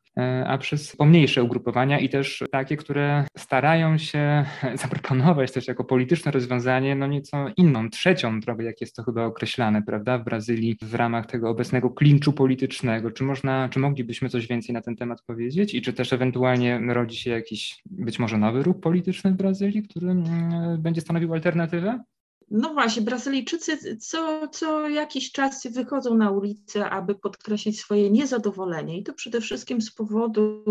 a 0.47 0.59
przez 0.59 0.97
pomniejsze 0.97 1.43
ugrupowania 1.43 1.99
i 1.99 2.09
też 2.09 2.45
takie, 2.53 2.77
które 2.77 3.25
starają 3.37 3.99
się 3.99 4.45
zaproponować 4.83 5.24
proponować 5.25 5.53
też 5.53 5.69
jako 5.69 5.85
polityczne 5.85 6.33
rozwiązanie, 6.33 6.97
no 6.97 7.07
nieco 7.07 7.47
inną, 7.57 7.91
trzecią 7.91 8.41
drogę, 8.41 8.65
jak 8.65 8.81
jest 8.81 8.97
to 8.97 9.03
chyba 9.03 9.25
określane, 9.25 9.83
prawda, 9.83 10.19
w 10.19 10.25
Brazylii 10.25 10.77
w 10.83 10.95
ramach 10.95 11.27
tego 11.27 11.51
obecnego 11.51 11.91
klinczu 11.91 12.33
politycznego. 12.33 13.11
Czy 13.11 13.25
można, 13.25 13.69
czy 13.69 13.79
moglibyśmy 13.79 14.29
coś 14.29 14.47
więcej 14.47 14.75
na 14.75 14.81
ten 14.81 14.97
temat 14.97 15.23
powiedzieć 15.27 15.75
i 15.75 15.83
czy 15.83 15.93
też 15.93 16.13
ewentualnie 16.13 16.81
rodzi 16.89 17.17
się 17.17 17.31
jakiś 17.31 17.83
być 17.87 18.19
może 18.19 18.39
nowy 18.39 18.63
ruch 18.63 18.81
polityczny 18.81 19.31
w 19.31 19.37
Brazylii, 19.37 19.83
który 19.83 20.11
mm, 20.11 20.83
będzie 20.83 21.01
stanowił 21.01 21.35
alternatywę? 21.35 22.05
No 22.51 22.75
właśnie, 22.75 23.03
Brazylijczycy 23.03 23.97
co, 23.97 24.49
co 24.49 24.89
jakiś 24.89 25.33
czas 25.33 25.67
wychodzą 25.67 26.15
na 26.15 26.31
ulicę, 26.31 26.91
aby 26.91 27.15
podkreślić 27.15 27.81
swoje 27.81 28.11
niezadowolenie 28.11 28.99
i 28.99 29.03
to 29.03 29.13
przede 29.13 29.41
wszystkim 29.41 29.83
z 29.83 29.93
powodu 29.93 30.65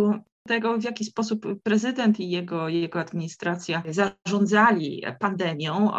tego, 0.47 0.77
w 0.77 0.83
jaki 0.83 1.05
sposób 1.05 1.45
prezydent 1.63 2.19
i 2.19 2.29
jego, 2.29 2.69
jego 2.69 2.99
administracja 2.99 3.83
zarządzali 3.89 5.03
pandemią 5.19 5.91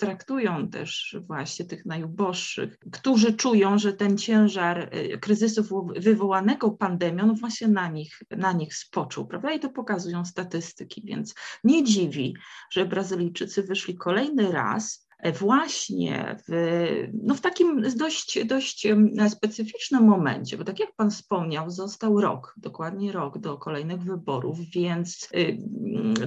traktują 0.00 0.68
też 0.68 1.16
właśnie 1.26 1.64
tych 1.64 1.86
najuboższych, 1.86 2.78
którzy 2.92 3.32
czują, 3.32 3.78
że 3.78 3.92
ten 3.92 4.18
ciężar 4.18 4.96
y, 4.96 5.18
kryzysu 5.18 5.84
wywołanego 5.96 6.70
pandemią 6.70 7.34
właśnie 7.34 7.68
na 7.68 7.88
nich, 7.88 8.22
na 8.30 8.52
nich 8.52 8.74
spoczął, 8.74 9.26
prawda? 9.26 9.52
I 9.52 9.60
to 9.60 9.70
pokazują 9.70 10.24
statystyki, 10.24 11.02
więc 11.04 11.34
nie 11.64 11.84
dziwi, 11.84 12.34
że 12.70 12.86
Brazylijczycy 12.86 13.62
wyszli 13.62 13.96
kolejny 13.96 14.52
raz 14.52 15.09
właśnie 15.38 16.36
w, 16.48 16.52
no 17.22 17.34
w 17.34 17.40
takim 17.40 17.82
dość, 17.96 18.44
dość 18.44 18.86
specyficznym 19.28 20.04
momencie, 20.04 20.56
bo 20.56 20.64
tak 20.64 20.80
jak 20.80 20.92
Pan 20.96 21.10
wspomniał, 21.10 21.70
został 21.70 22.20
rok, 22.20 22.54
dokładnie 22.56 23.12
rok 23.12 23.38
do 23.38 23.58
kolejnych 23.58 24.02
wyborów, 24.02 24.58
więc 24.74 25.28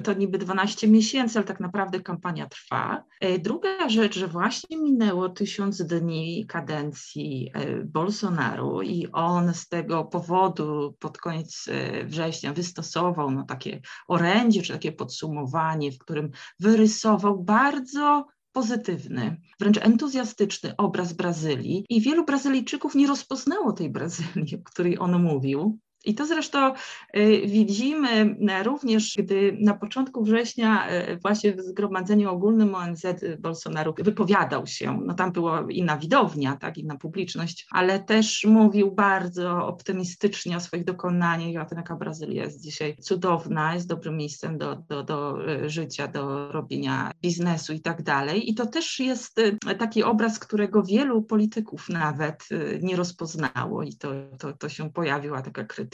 to 0.04 0.14
niby 0.14 0.38
12 0.38 0.88
miesięcy, 0.88 1.40
ale 1.40 1.48
tak 1.48 1.60
naprawdę 1.60 2.00
kampania 2.00 2.48
trwa. 2.48 3.04
E, 3.20 3.40
druga 3.40 3.90
rzecz, 3.90 4.20
że 4.20 4.28
właśnie 4.28 4.78
minęło 4.78 5.30
tysiąc 5.30 5.82
dni 5.82 6.46
kadencji 6.48 7.52
e, 7.54 7.84
Bolsonaru 7.84 8.82
i 8.82 9.08
on 9.12 9.54
z 9.54 9.68
tego 9.68 10.06
powodu 10.06 10.96
pod 11.00 11.18
koniec 11.18 11.66
e, 11.68 12.04
września 12.06 12.54
wystosował 12.54 13.32
no, 13.32 13.44
takie 13.44 13.82
orędzie, 14.08 14.62
czy 14.62 14.74
takie 14.74 14.92
podsumowanie, 14.92 15.92
w 15.92 15.98
którym 15.98 16.32
wyrysował 16.60 17.44
bardzo 17.44 18.28
pozytywny, 18.54 19.42
wręcz 19.60 19.78
entuzjastyczny 19.78 20.74
obraz 20.78 21.14
Brazylii 21.14 21.86
i 21.90 22.02
wielu 22.02 22.26
Brazylijczyków 22.26 22.96
nie 22.96 23.08
rozpoznało 23.08 23.74
tej 23.74 23.90
Brazylii, 23.90 24.56
o 24.56 24.64
której 24.64 25.00
on 25.00 25.24
mówił. 25.24 25.80
I 26.04 26.16
to 26.16 26.26
zresztą 26.26 26.74
y, 27.18 27.42
widzimy 27.46 28.36
również, 28.64 29.16
gdy 29.18 29.58
na 29.60 29.74
początku 29.74 30.24
września 30.24 30.92
y, 30.92 31.18
właśnie 31.18 31.54
w 31.54 31.62
Zgromadzeniu 31.62 32.32
Ogólnym 32.32 32.76
ONZ 32.76 33.06
Bolsonaro 33.40 33.94
wypowiadał 33.98 34.68
się, 34.68 35.00
no 35.06 35.14
tam 35.14 35.32
była 35.32 35.66
inna 35.70 35.98
widownia, 35.98 36.58
tak, 36.58 36.78
inna 36.78 36.98
publiczność, 36.98 37.68
ale 37.72 38.00
też 38.00 38.46
mówił 38.46 38.92
bardzo 38.92 39.68
optymistycznie 39.68 40.58
o 40.58 40.60
swoich 40.60 40.84
dokonaniach. 40.84 41.50
I 41.50 41.58
o 41.58 41.66
tym, 41.66 41.78
jaka 41.78 41.96
Brazylia 41.96 42.44
jest 42.44 42.62
dzisiaj 42.62 42.96
cudowna, 42.98 43.74
jest 43.74 43.88
dobrym 43.88 44.18
miejscem 44.18 44.58
do, 44.58 44.76
do, 44.76 45.04
do 45.04 45.50
y, 45.50 45.70
życia, 45.70 46.08
do 46.08 46.52
robienia 46.52 47.12
biznesu 47.22 47.74
i 47.74 47.80
tak 47.80 48.02
dalej. 48.02 48.50
I 48.50 48.56
to 48.56 48.66
też 48.66 49.00
jest 49.00 49.42
taki 49.80 50.04
obraz, 50.04 50.40
którego 50.40 50.84
wielu 50.84 51.22
polityków 51.22 51.90
nawet 51.90 52.50
nie 52.82 52.96
rozpoznało. 52.96 53.84
I 53.84 53.96
to, 53.96 54.10
to, 54.40 54.54
to 54.54 54.70
się 54.70 54.92
pojawiła 54.92 55.42
taka 55.42 55.64
krytyka 55.64 55.93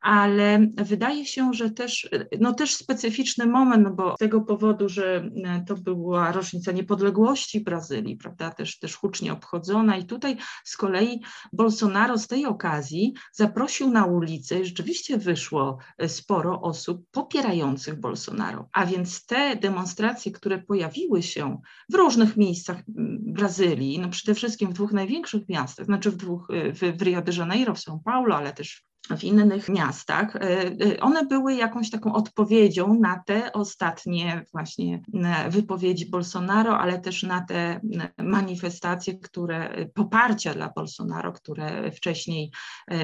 ale 0.00 0.66
wydaje 0.76 1.26
się, 1.26 1.52
że 1.52 1.70
też, 1.70 2.08
no 2.40 2.54
też 2.54 2.74
specyficzny 2.74 3.46
moment, 3.46 3.88
bo 3.88 4.14
z 4.14 4.18
tego 4.18 4.40
powodu, 4.40 4.88
że 4.88 5.30
e, 5.44 5.64
to 5.66 5.74
była 5.76 6.32
rocznica 6.32 6.72
niepodległości 6.72 7.60
Brazylii, 7.60 8.16
prawda, 8.16 8.50
też, 8.50 8.78
też 8.78 8.96
hucznie 8.96 9.32
obchodzona 9.32 9.96
i 9.96 10.04
tutaj 10.04 10.36
z 10.64 10.76
kolei 10.76 11.20
Bolsonaro 11.52 12.18
z 12.18 12.26
tej 12.26 12.46
okazji 12.46 13.14
zaprosił 13.32 13.90
na 13.90 14.04
ulicę 14.04 14.60
i 14.60 14.64
rzeczywiście 14.64 15.18
wyszło 15.18 15.78
e, 15.98 16.08
sporo 16.08 16.60
osób 16.60 17.02
popierających 17.10 18.00
Bolsonaro, 18.00 18.68
a 18.72 18.86
więc 18.86 19.26
te 19.26 19.56
demonstracje, 19.56 20.32
które 20.32 20.58
pojawiły 20.58 21.22
się 21.22 21.60
w 21.88 21.94
różnych 21.94 22.36
miejscach 22.36 22.82
Brazylii, 23.18 23.98
no 23.98 24.08
przede 24.08 24.34
wszystkim 24.34 24.70
w 24.70 24.74
dwóch 24.74 24.92
największych 24.92 25.48
miastach, 25.48 25.86
znaczy 25.86 26.10
w 26.10 26.16
dwóch, 26.16 26.50
e, 26.50 26.72
w, 26.72 26.78
w 26.78 27.02
Rio 27.02 27.22
de 27.22 27.32
Janeiro, 27.32 27.74
w 27.74 27.78
São 27.78 27.98
Paulo, 28.04 28.36
ale 28.36 28.52
też 28.52 28.88
w 29.16 29.24
innych 29.24 29.68
miastach, 29.68 30.36
e, 30.36 30.40
e, 30.40 31.00
one 31.00 31.26
były 31.26 31.54
jakąś 31.54 31.90
taką 31.90 32.12
odpowiedzią 32.12 32.94
na 32.94 33.22
te 33.26 33.52
ostatnie 33.52 34.44
właśnie 34.52 35.02
e, 35.14 35.50
wypowiedzi 35.50 36.10
Bolsonaro, 36.10 36.78
ale 36.78 36.98
też 36.98 37.22
na 37.22 37.40
te 37.40 37.80
manifestacje, 38.18 39.18
które 39.18 39.86
poparcia 39.94 40.54
dla 40.54 40.68
Bolsonaro, 40.68 41.32
które 41.32 41.92
wcześniej, 41.92 42.52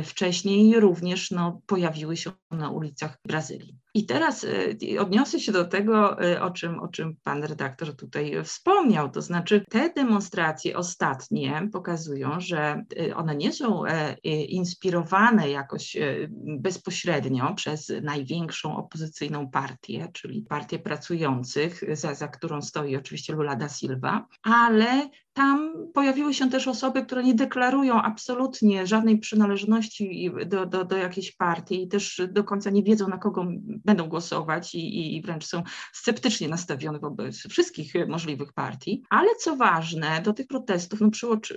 wcześniej 0.05 0.81
również 0.81 1.31
no, 1.31 1.61
pojawiły 1.67 2.17
się 2.17 2.31
na 2.51 2.71
ulicach 2.71 3.19
Brazylii. 3.27 3.84
I 3.97 4.07
teraz 4.07 4.45
y, 4.45 5.01
odniosę 5.01 5.41
się 5.41 5.53
do 5.53 5.65
tego, 5.65 6.25
y, 6.25 6.41
o 6.41 6.51
czym, 6.51 6.81
o 6.81 6.89
czym 6.89 7.17
pan 7.25 7.45
redaktor 7.45 7.97
tutaj 7.97 8.45
wspomniał, 8.45 9.11
to 9.11 9.23
znaczy 9.23 9.65
te 9.71 9.93
demonstracje 9.97 10.77
ostatnie 10.77 11.69
pokazują, 11.73 12.41
że 12.41 12.85
y, 12.99 13.17
one 13.17 13.37
nie 13.37 13.53
są 13.53 13.87
e, 13.87 14.15
inspirowane 14.45 15.51
jakoś 15.51 15.97
bezpośrednio 16.59 17.55
przez 17.55 17.93
największą 18.03 18.77
opozycyjną 18.77 19.51
partię, 19.51 20.09
czyli 20.13 20.43
Partię 20.43 20.79
Pracujących, 20.79 21.97
za, 21.97 22.15
za 22.15 22.29
którą 22.29 22.63
stoi 22.63 22.97
oczywiście 22.97 23.33
Lula 23.33 23.57
da 23.57 23.69
Silva, 23.69 24.27
ale 24.43 25.09
tam 25.35 25.73
pojawiły 25.95 26.35
się 26.35 26.51
też 26.51 26.69
osoby, 26.69 27.03
które 27.03 27.23
nie 27.23 27.35
deklarują 27.35 28.03
absolutnie 28.03 28.87
żadnej 28.87 29.19
przynależności 29.19 30.31
do, 30.47 30.67
do, 30.67 30.85
do 30.85 30.97
jakiejś 30.97 31.37
partii 31.37 31.83
i 31.83 31.89
też 31.89 32.23
do 32.33 32.45
końca 32.45 32.71
nie 32.71 32.83
wiedzą, 32.83 33.09
na 33.09 33.19
kogo 33.19 33.47
będą 33.85 34.09
głosować 34.09 34.75
i, 34.75 35.17
i 35.17 35.23
wręcz 35.23 35.47
są 35.47 35.63
sceptycznie 35.93 36.49
nastawione 36.49 36.99
wobec 36.99 37.37
wszystkich 37.37 37.93
możliwych 38.09 38.53
partii. 38.53 39.03
Ale 39.11 39.29
co 39.41 39.57
ważne, 39.57 40.23
do 40.25 40.33
tych 40.33 40.47
protestów 40.47 41.01
no, 41.01 41.11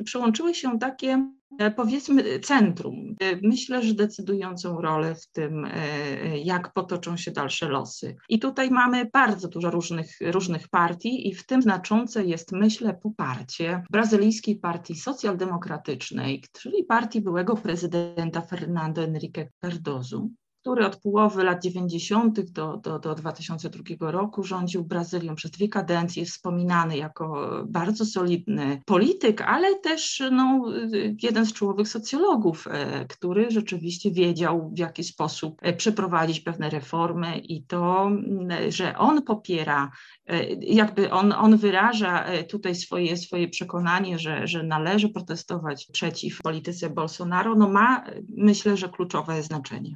przyłączyły 0.06 0.56
się 0.56 0.80
takie 0.80 1.30
powiedzmy 1.75 2.39
centrum. 2.39 3.16
E, 3.20 3.39
myślę, 3.44 3.84
że 3.84 3.94
decydującą 3.94 4.82
rolę 4.82 5.16
w 5.16 5.27
tym, 5.27 5.66
e, 5.66 6.38
jak 6.38 6.74
potoczą 6.74 7.18
się 7.18 7.32
dalsze 7.32 7.70
losy. 7.70 8.16
I 8.30 8.39
tutaj 8.39 8.70
mamy 8.72 9.10
bardzo 9.13 9.48
dużo 9.48 9.72
różnych, 9.72 10.18
różnych 10.22 10.68
partii 10.68 11.27
i 11.27 11.36
w 11.36 11.46
tym 11.46 11.62
znaczące 11.62 12.25
jest, 12.25 12.51
myślę, 12.51 13.00
poparcie 13.04 13.84
brazylijskiej 13.89 14.56
partii 14.56 14.96
socjaldemokratycznej, 14.96 16.44
czyli 16.51 16.84
partii 16.84 17.22
byłego 17.22 17.56
prezydenta 17.56 18.42
Fernando 18.42 19.01
Henrique 19.01 19.50
Cardoso, 19.62 20.27
który 20.68 20.86
od 20.86 20.96
połowy 20.96 21.44
lat 21.44 21.64
90. 21.64 22.40
Do, 22.40 22.78
do, 22.78 23.00
do 23.00 23.16
2002 23.16 24.12
roku 24.12 24.44
rządził 24.44 24.84
Brazylią 24.84 25.36
przez 25.36 25.52
dwie 25.52 25.68
kadencje, 25.68 26.26
wspominany 26.26 26.98
jako 26.98 27.50
bardzo 27.66 28.06
solidny 28.06 28.82
polityk, 28.86 29.42
ale 29.42 29.76
też 29.76 30.24
no, 30.32 30.66
jeden 31.24 31.46
z 31.46 31.54
czołowych 31.54 31.88
socjologów, 31.88 32.68
e, 32.72 33.06
który 33.06 33.52
rzeczywiście 33.52 34.12
wiedział, 34.12 34.72
w 34.76 34.78
jaki 34.78 35.04
sposób 35.04 35.60
e, 35.62 35.74
przeprowadzić 35.74 36.40
pewne 36.40 36.70
reformy 36.70 37.38
i 37.38 37.64
to, 37.64 38.12
że 38.70 38.98
on 38.98 39.22
popiera, 39.22 39.92
e, 40.26 40.44
jakby 40.54 41.12
on, 41.12 41.32
on 41.32 41.58
wyraża 41.58 42.26
tutaj 42.50 42.76
swoje, 42.76 43.18
swoje 43.18 43.48
przekonanie, 43.48 44.20
że, 44.20 44.48
że 44.48 44.64
należy 44.64 45.10
protestować 45.10 45.88
przeciw 45.94 46.42
polityce 46.42 46.90
Bolsonaro, 46.90 47.56
no 47.56 47.70
ma 47.70 48.04
myślę, 48.38 48.78
że 48.78 48.90
kluczowe 48.90 49.44
znaczenie. 49.44 49.96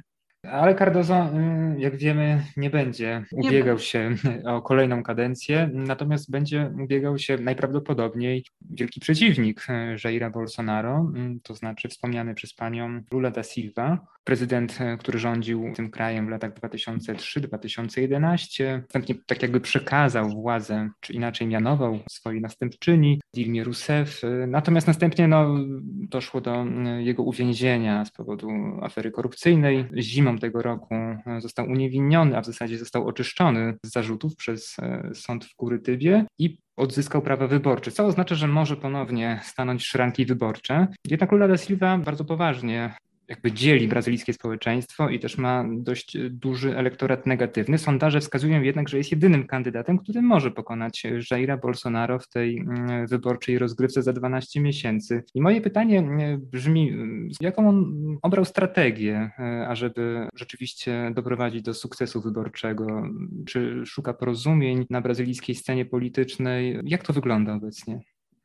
Ale 0.50 0.74
Cardozo, 0.74 1.16
mm, 1.16 1.80
jak 1.80 1.96
wiemy, 1.96 2.44
nie 2.56 2.70
będzie 2.70 3.24
ubiegał 3.32 3.78
się 3.78 4.14
o 4.44 4.62
kolejną 4.62 5.02
kadencję, 5.02 5.70
natomiast 5.72 6.30
będzie 6.30 6.72
ubiegał 6.82 7.18
się 7.18 7.36
najprawdopodobniej 7.36 8.44
wielki 8.70 9.00
przeciwnik 9.00 9.66
e, 9.68 9.96
Jaira 10.04 10.30
Bolsonaro, 10.30 10.96
mm, 11.14 11.40
to 11.40 11.54
znaczy 11.54 11.88
wspomniany 11.88 12.34
przez 12.34 12.54
panią 12.54 13.02
Lula 13.12 13.30
da 13.30 13.42
Silva, 13.42 13.98
prezydent, 14.24 14.80
e, 14.80 14.96
który 14.96 15.18
rządził 15.18 15.72
tym 15.76 15.90
krajem 15.90 16.26
w 16.26 16.30
latach 16.30 16.54
2003-2011, 16.54 18.82
następnie 18.82 19.14
tak 19.26 19.42
jakby 19.42 19.60
przekazał 19.60 20.28
władzę, 20.28 20.90
czy 21.00 21.12
inaczej 21.12 21.46
mianował 21.46 21.98
swojej 22.10 22.40
następczyni, 22.40 23.20
Dilmie 23.34 23.64
Rousseff, 23.64 24.24
e, 24.24 24.46
natomiast 24.46 24.86
następnie 24.86 25.28
no, 25.28 25.54
doszło 26.08 26.40
do 26.40 26.64
jego 26.98 27.22
uwięzienia 27.22 28.04
z 28.04 28.10
powodu 28.10 28.48
afery 28.82 29.10
korupcyjnej. 29.10 29.84
Zimą 29.96 30.38
tego 30.38 30.62
roku 30.62 30.94
e, 30.94 31.22
został 31.38 31.66
uniewinniony, 31.66 32.36
a 32.36 32.40
w 32.40 32.46
zasadzie 32.46 32.78
został 32.78 33.08
oczyszczony 33.08 33.74
z 33.86 33.92
zarzutów 33.92 34.36
przez 34.36 34.76
sąd 35.14 35.44
w 35.44 35.54
Kurytybie 35.54 36.24
i 36.38 36.58
odzyskał 36.76 37.22
prawa 37.22 37.46
wyborcze, 37.46 37.90
co 37.90 38.06
oznacza, 38.06 38.34
że 38.34 38.48
może 38.48 38.76
ponownie 38.76 39.40
stanąć 39.42 39.82
w 39.82 39.86
szranki 39.86 40.26
wyborcze. 40.26 40.86
Jednak 41.06 41.32
Lula 41.32 41.48
da 41.48 41.56
Silva 41.56 41.98
bardzo 41.98 42.24
poważnie 42.24 42.94
jakby 43.28 43.52
dzieli 43.52 43.88
brazylijskie 43.88 44.32
społeczeństwo 44.32 45.08
i 45.08 45.18
też 45.18 45.38
ma 45.38 45.64
dość 45.72 46.16
duży 46.30 46.76
elektorat 46.76 47.26
negatywny. 47.26 47.78
Sondaże 47.78 48.20
wskazują 48.20 48.62
jednak, 48.62 48.88
że 48.88 48.98
jest 48.98 49.10
jedynym 49.10 49.46
kandydatem, 49.46 49.98
który 49.98 50.22
może 50.22 50.50
pokonać 50.50 51.02
Jaira 51.30 51.56
Bolsonaro 51.56 52.18
w 52.18 52.28
tej 52.28 52.58
mm, 52.58 53.06
wyborczej 53.06 53.58
rozgrywce 53.58 54.02
za 54.02 54.12
12 54.12 54.60
miesięcy. 54.60 55.22
I 55.34 55.40
moje 55.40 55.60
pytanie 55.60 55.98
mm, 55.98 56.40
brzmi, 56.40 56.92
jaką 57.40 57.68
on 57.68 57.94
obrał 58.22 58.44
strategię, 58.44 59.30
e, 59.38 59.68
ażeby 59.68 60.28
rzeczywiście 60.34 61.10
doprowadzić 61.14 61.62
do 61.62 61.74
sukcesu 61.74 62.20
wyborczego? 62.20 63.02
Czy 63.46 63.82
szuka 63.86 64.14
porozumień 64.14 64.86
na 64.90 65.00
brazylijskiej 65.00 65.54
scenie 65.54 65.84
politycznej? 65.84 66.78
Jak 66.84 67.02
to 67.02 67.12
wygląda 67.12 67.54
obecnie? 67.54 68.00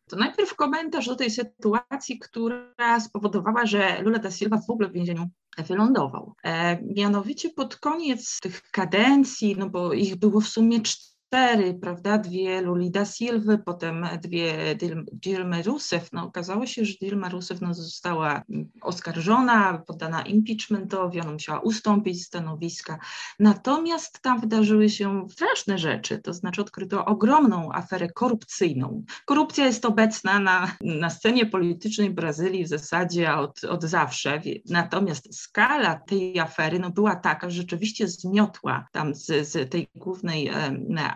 To 0.08 0.16
najpierw 0.16 0.56
komentarz 0.56 1.08
do 1.08 1.16
tej 1.16 1.32
sytuacji, 1.32 2.20
która 2.20 3.00
spowodowała, 3.00 3.66
że 3.66 4.02
Lula 4.02 4.20
da 4.20 4.32
Silva 4.32 4.58
w 4.58 4.70
ogóle 4.70 4.90
w 4.90 4.94
więzieniu 4.94 5.30
wylądował. 5.58 6.34
E, 6.44 6.82
mianowicie 6.84 7.50
pod 7.50 7.76
koniec 7.76 8.40
tych 8.40 8.62
kadencji, 8.72 9.56
no 9.60 9.70
bo 9.70 9.94
ich 9.94 10.16
było 10.16 10.42
w 10.42 10.48
sumie 10.48 10.82
cztery, 10.82 11.17
cztery, 11.28 11.74
prawda, 11.74 12.18
dwie 12.18 12.62
Lulida 12.62 13.06
Silwy, 13.06 13.58
potem 13.58 14.06
dwie 14.22 14.76
Dilma 15.14 15.62
Rousseff. 15.62 16.14
No, 16.14 16.24
okazało 16.24 16.66
się, 16.66 16.86
że 16.86 16.94
Dilma 17.02 17.30
Rousseff 17.30 17.62
no, 17.62 17.74
została 17.74 18.42
oskarżona, 18.82 19.84
poddana 19.88 20.22
impeachmentowi, 20.22 21.22
ona 21.22 21.32
musiała 21.32 21.60
ustąpić 21.60 22.24
stanowiska. 22.24 23.00
Natomiast 23.40 24.22
tam 24.22 24.40
wydarzyły 24.40 24.90
się 24.90 25.28
straszne 25.30 25.78
rzeczy, 25.78 26.18
to 26.18 26.34
znaczy 26.34 26.62
odkryto 26.62 27.06
ogromną 27.06 27.70
aferę 27.74 28.10
korupcyjną. 28.10 29.04
Korupcja 29.26 29.66
jest 29.66 29.86
obecna 29.86 30.40
na, 30.40 30.72
na 30.82 31.10
scenie 31.10 31.46
politycznej 31.46 32.10
Brazylii 32.10 32.64
w 32.64 32.68
zasadzie 32.68 33.36
od, 33.36 33.64
od 33.64 33.84
zawsze, 33.84 34.42
natomiast 34.70 35.40
skala 35.40 35.96
tej 35.96 36.40
afery 36.40 36.80
no, 36.80 36.90
była 36.90 37.16
taka, 37.16 37.50
że 37.50 37.58
rzeczywiście 37.58 38.08
zmiotła 38.08 38.88
tam 38.92 39.16
z, 39.16 39.48
z 39.50 39.72
tej 39.72 39.88
głównej 39.96 40.52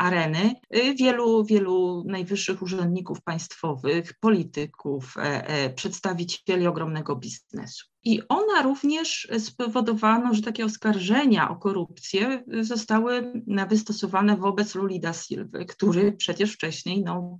areny 0.01 0.55
y, 0.75 0.96
wielu, 0.96 1.46
wielu 1.46 2.03
najwyższych 2.08 2.62
urzędników 2.62 3.22
państwowych, 3.22 4.13
polityków, 4.20 5.17
e, 5.17 5.48
e, 5.48 5.70
przedstawicieli 5.70 6.67
ogromnego 6.67 7.15
biznesu. 7.15 7.86
I 8.03 8.22
ona 8.29 8.62
również 8.62 9.27
spowodowano, 9.39 10.34
że 10.34 10.41
takie 10.41 10.65
oskarżenia 10.65 11.50
o 11.50 11.55
korupcję 11.55 12.43
zostały 12.62 13.43
wystosowane 13.70 14.38
wobec 14.38 14.75
Lulida 14.75 15.13
Silwy, 15.13 15.65
który 15.65 16.12
przecież 16.12 16.53
wcześniej 16.53 17.03
no, 17.03 17.38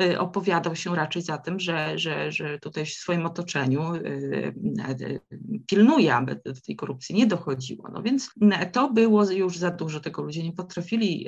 y, 0.00 0.18
opowiadał 0.18 0.76
się 0.76 0.96
raczej 0.96 1.22
za 1.22 1.38
tym, 1.38 1.60
że, 1.60 1.98
że, 1.98 2.32
że 2.32 2.58
tutaj 2.58 2.86
w 2.86 2.92
swoim 2.92 3.26
otoczeniu 3.26 3.94
y, 3.94 4.54
y, 5.00 5.20
pilnuje, 5.66 6.14
aby 6.14 6.40
do 6.44 6.60
tej 6.66 6.76
korupcji 6.76 7.14
nie 7.14 7.26
dochodziło. 7.26 7.88
No 7.92 8.02
więc 8.02 8.30
to 8.72 8.90
było 8.90 9.30
już 9.30 9.58
za 9.58 9.70
dużo, 9.70 10.00
tego 10.00 10.22
ludzie 10.22 10.42
nie 10.42 10.52
potrafili 10.52 11.26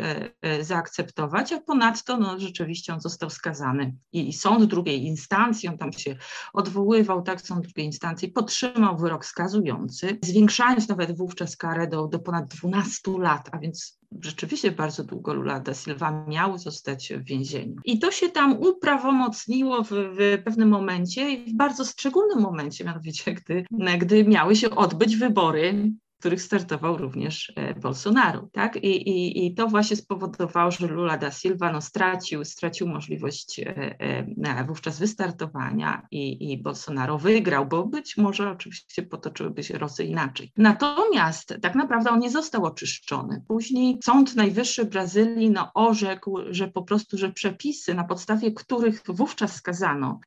zaakceptować, 0.61 1.53
a 1.53 1.61
ponadto 1.61 2.17
no, 2.17 2.41
rzeczywiście 2.41 2.95
on 2.95 3.01
został 3.01 3.31
skazany 3.31 3.95
i 4.13 4.33
sąd 4.33 4.65
drugiej 4.65 5.05
instancji, 5.05 5.69
on 5.69 5.79
tam 5.79 5.93
się 5.93 6.17
odwoływał, 6.53 7.23
tak, 7.23 7.41
sąd 7.41 7.63
drugiej 7.63 7.87
instancji 7.87 8.29
podtrzymał 8.39 8.97
wyrok 8.97 9.25
skazujący, 9.25 10.19
zwiększając 10.23 10.89
nawet 10.89 11.17
wówczas 11.17 11.57
karę 11.57 11.87
do, 11.87 12.07
do 12.07 12.19
ponad 12.19 12.47
12 12.47 13.11
lat, 13.19 13.49
a 13.53 13.59
więc 13.59 13.99
rzeczywiście 14.21 14.73
bardzo 14.73 15.05
długo 15.05 15.35
Lula 15.35 15.61
da 15.61 15.75
Silva 15.75 16.25
miał 16.29 16.59
zostać 16.59 17.13
w 17.13 17.25
więzieniu. 17.25 17.75
I 17.85 17.99
to 17.99 18.11
się 18.11 18.29
tam 18.29 18.53
uprawomocniło 18.63 19.83
w, 19.85 19.89
w 19.91 20.43
pewnym 20.45 20.69
momencie, 20.69 21.45
w 21.47 21.57
bardzo 21.57 21.85
szczególnym 21.85 22.41
momencie, 22.41 22.85
mianowicie 22.85 23.35
gdy, 23.35 23.65
gdy 23.99 24.25
miały 24.25 24.57
się 24.57 24.71
odbyć 24.71 25.17
wybory 25.17 25.93
których 26.19 26.43
startował 26.43 26.97
również 26.97 27.53
e, 27.57 27.75
Bolsonaro. 27.75 28.49
Tak? 28.53 28.77
I, 28.77 29.09
i, 29.09 29.47
I 29.47 29.55
to 29.55 29.69
właśnie 29.69 29.97
spowodowało, 29.97 30.71
że 30.71 30.87
Lula 30.87 31.19
da 31.19 31.31
Silva 31.31 31.73
no, 31.73 31.81
stracił, 31.81 32.45
stracił 32.45 32.89
możliwość 32.89 33.61
e, 33.61 34.01
e, 34.45 34.65
wówczas 34.65 34.99
wystartowania 34.99 36.07
i, 36.11 36.53
i 36.53 36.63
Bolsonaro 36.63 37.19
wygrał, 37.19 37.67
bo 37.67 37.87
być 37.87 38.17
może 38.17 38.51
oczywiście 38.51 39.03
potoczyłyby 39.03 39.63
się 39.63 39.79
Rosy 39.79 40.05
inaczej. 40.05 40.53
Natomiast 40.57 41.55
tak 41.63 41.75
naprawdę 41.75 42.11
on 42.11 42.19
nie 42.19 42.31
został 42.31 42.65
oczyszczony. 42.65 43.45
Później 43.49 43.99
Sąd 44.05 44.37
Najwyższy 44.37 44.85
Brazylii 44.85 45.51
no, 45.51 45.71
orzekł, 45.75 46.39
że 46.51 46.69
po 46.69 46.83
prostu, 46.83 47.19
że 47.19 47.33
przepisy, 47.33 47.95
na 47.95 48.05
podstawie 48.05 48.53
których 48.53 49.03
wówczas 49.09 49.55
skazano 49.55 50.21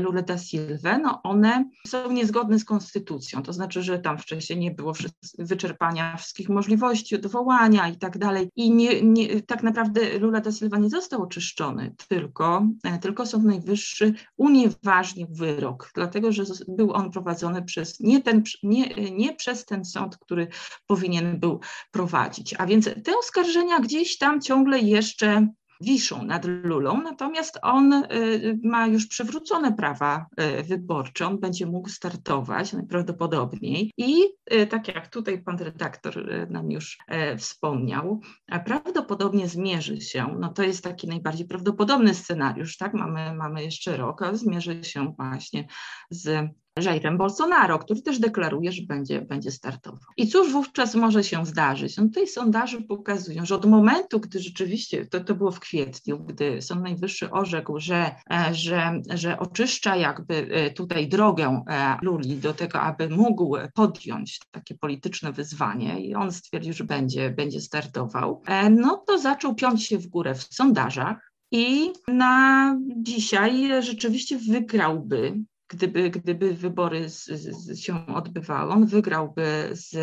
Lula 0.00 0.22
da 0.22 0.38
Silva, 0.38 0.98
no 0.98 1.22
one 1.22 1.70
są 1.86 2.12
niezgodne 2.12 2.58
z 2.58 2.64
konstytucją. 2.64 3.42
To 3.42 3.52
znaczy, 3.52 3.82
że 3.82 3.98
tam 3.98 4.18
wcześniej 4.18 4.58
nie 4.58 4.70
było 4.70 4.94
wszystko 4.94 5.17
wyczerpania 5.38 6.16
wszystkich 6.16 6.48
możliwości, 6.48 7.16
odwołania 7.16 7.88
i 7.88 7.96
tak 7.96 8.18
dalej. 8.18 8.50
I 8.56 8.70
nie, 8.70 9.02
nie, 9.02 9.42
tak 9.42 9.62
naprawdę 9.62 10.18
Lula 10.18 10.40
da 10.40 10.52
Silva 10.52 10.78
nie 10.78 10.90
został 10.90 11.22
oczyszczony, 11.22 11.94
tylko, 12.08 12.66
e, 12.84 12.98
tylko 12.98 13.26
Sąd 13.26 13.44
Najwyższy 13.44 14.14
unieważnił 14.36 15.26
wyrok, 15.30 15.90
dlatego 15.94 16.32
że 16.32 16.44
był 16.68 16.92
on 16.92 17.10
prowadzony 17.10 17.62
przez 17.62 18.00
nie, 18.00 18.22
ten, 18.22 18.42
nie, 18.62 19.10
nie 19.10 19.34
przez 19.34 19.64
ten 19.64 19.84
sąd, 19.84 20.16
który 20.16 20.48
powinien 20.86 21.40
był 21.40 21.60
prowadzić. 21.90 22.54
A 22.58 22.66
więc 22.66 22.84
te 23.04 23.18
oskarżenia 23.18 23.80
gdzieś 23.80 24.18
tam 24.18 24.40
ciągle 24.40 24.78
jeszcze 24.78 25.48
wiszą 25.80 26.24
nad 26.24 26.44
Lulą, 26.44 27.02
natomiast 27.02 27.58
on 27.62 27.92
y, 27.92 28.58
ma 28.64 28.86
już 28.86 29.06
przywrócone 29.06 29.72
prawa 29.72 30.26
y, 30.40 30.62
wyborcze, 30.62 31.26
on 31.26 31.40
będzie 31.40 31.66
mógł 31.66 31.88
startować 31.88 32.72
najprawdopodobniej. 32.72 33.92
I 33.96 34.14
y, 34.52 34.66
tak 34.66 34.88
jak 34.88 35.08
tutaj 35.08 35.42
pan 35.42 35.58
redaktor 35.58 36.28
nam 36.50 36.70
już 36.70 36.98
wspomniał, 37.38 38.20
prawdopodobnie 38.64 39.48
zmierzy 39.48 40.00
się, 40.00 40.36
no 40.40 40.48
to 40.48 40.62
jest 40.62 40.84
taki 40.84 41.08
najbardziej 41.08 41.46
prawdopodobny 41.46 42.14
scenariusz, 42.14 42.76
tak, 42.76 42.94
mamy, 42.94 43.34
mamy 43.34 43.62
jeszcze 43.62 43.96
rok, 43.96 44.20
zmierzy 44.32 44.84
się 44.84 45.14
właśnie 45.18 45.66
z 46.10 46.48
Jairem 46.84 47.18
Bolsonaro, 47.18 47.78
który 47.78 48.02
też 48.02 48.18
deklaruje, 48.18 48.72
że 48.72 48.82
będzie, 48.82 49.20
będzie 49.20 49.50
startował. 49.50 50.00
I 50.16 50.28
cóż 50.28 50.52
wówczas 50.52 50.94
może 50.94 51.24
się 51.24 51.46
zdarzyć? 51.46 51.96
No 51.96 52.04
tutaj 52.04 52.26
sondaże 52.26 52.80
pokazują, 52.80 53.46
że 53.46 53.54
od 53.54 53.66
momentu, 53.66 54.20
gdy 54.20 54.40
rzeczywiście, 54.40 55.06
to, 55.06 55.20
to 55.20 55.34
było 55.34 55.50
w 55.50 55.60
kwietniu, 55.60 56.18
gdy 56.18 56.62
Sąd 56.62 56.82
Najwyższy 56.82 57.30
orzekł, 57.30 57.80
że, 57.80 58.14
e, 58.30 58.54
że, 58.54 59.00
że 59.14 59.38
oczyszcza 59.38 59.96
jakby 59.96 60.34
e, 60.34 60.70
tutaj 60.70 61.08
drogę 61.08 61.62
e, 61.68 61.96
Luli 62.02 62.36
do 62.36 62.54
tego, 62.54 62.80
aby 62.80 63.08
mógł 63.08 63.56
podjąć 63.74 64.40
takie 64.50 64.74
polityczne 64.74 65.32
wyzwanie 65.32 66.00
i 66.00 66.14
on 66.14 66.32
stwierdził, 66.32 66.72
że 66.72 66.84
będzie, 66.84 67.30
będzie 67.30 67.60
startował, 67.60 68.42
no 68.70 69.04
to 69.06 69.18
zaczął 69.18 69.54
piąć 69.54 69.86
się 69.86 69.98
w 69.98 70.06
górę 70.06 70.34
w 70.34 70.42
sondażach, 70.42 71.28
i 71.52 71.92
na 72.08 72.76
dzisiaj 72.96 73.82
rzeczywiście 73.82 74.38
wygrałby 74.38 75.34
gdyby, 75.68 76.10
gdyby 76.10 76.54
wybory 76.54 77.08
z, 77.08 77.24
z 77.26 77.78
się 77.78 78.06
odbywały, 78.06 78.72
on 78.72 78.86
wygrałby 78.86 79.68
z 79.72 79.96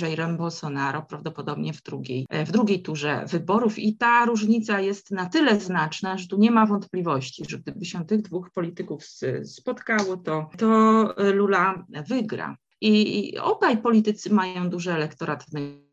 Jairem 0.00 0.36
Bolsonaro 0.36 1.02
prawdopodobnie 1.02 1.72
w 1.72 1.82
drugiej, 1.82 2.26
w 2.46 2.52
drugiej 2.52 2.82
turze 2.82 3.24
wyborów 3.28 3.78
i 3.78 3.96
ta 3.96 4.24
różnica 4.24 4.80
jest 4.80 5.10
na 5.10 5.26
tyle 5.26 5.60
znaczna, 5.60 6.18
że 6.18 6.28
tu 6.28 6.38
nie 6.38 6.50
ma 6.50 6.66
wątpliwości, 6.66 7.44
że 7.48 7.58
gdyby 7.58 7.84
się 7.84 8.06
tych 8.06 8.22
dwóch 8.22 8.50
polityków 8.50 9.04
spotkało, 9.44 10.16
to, 10.16 10.50
to 10.58 11.14
Lula 11.34 11.84
wygra. 12.08 12.56
I, 12.82 13.38
obaj 13.38 13.78
politycy 13.78 14.34
mają 14.34 14.70
duży 14.70 14.92
elektorat, 14.92 15.46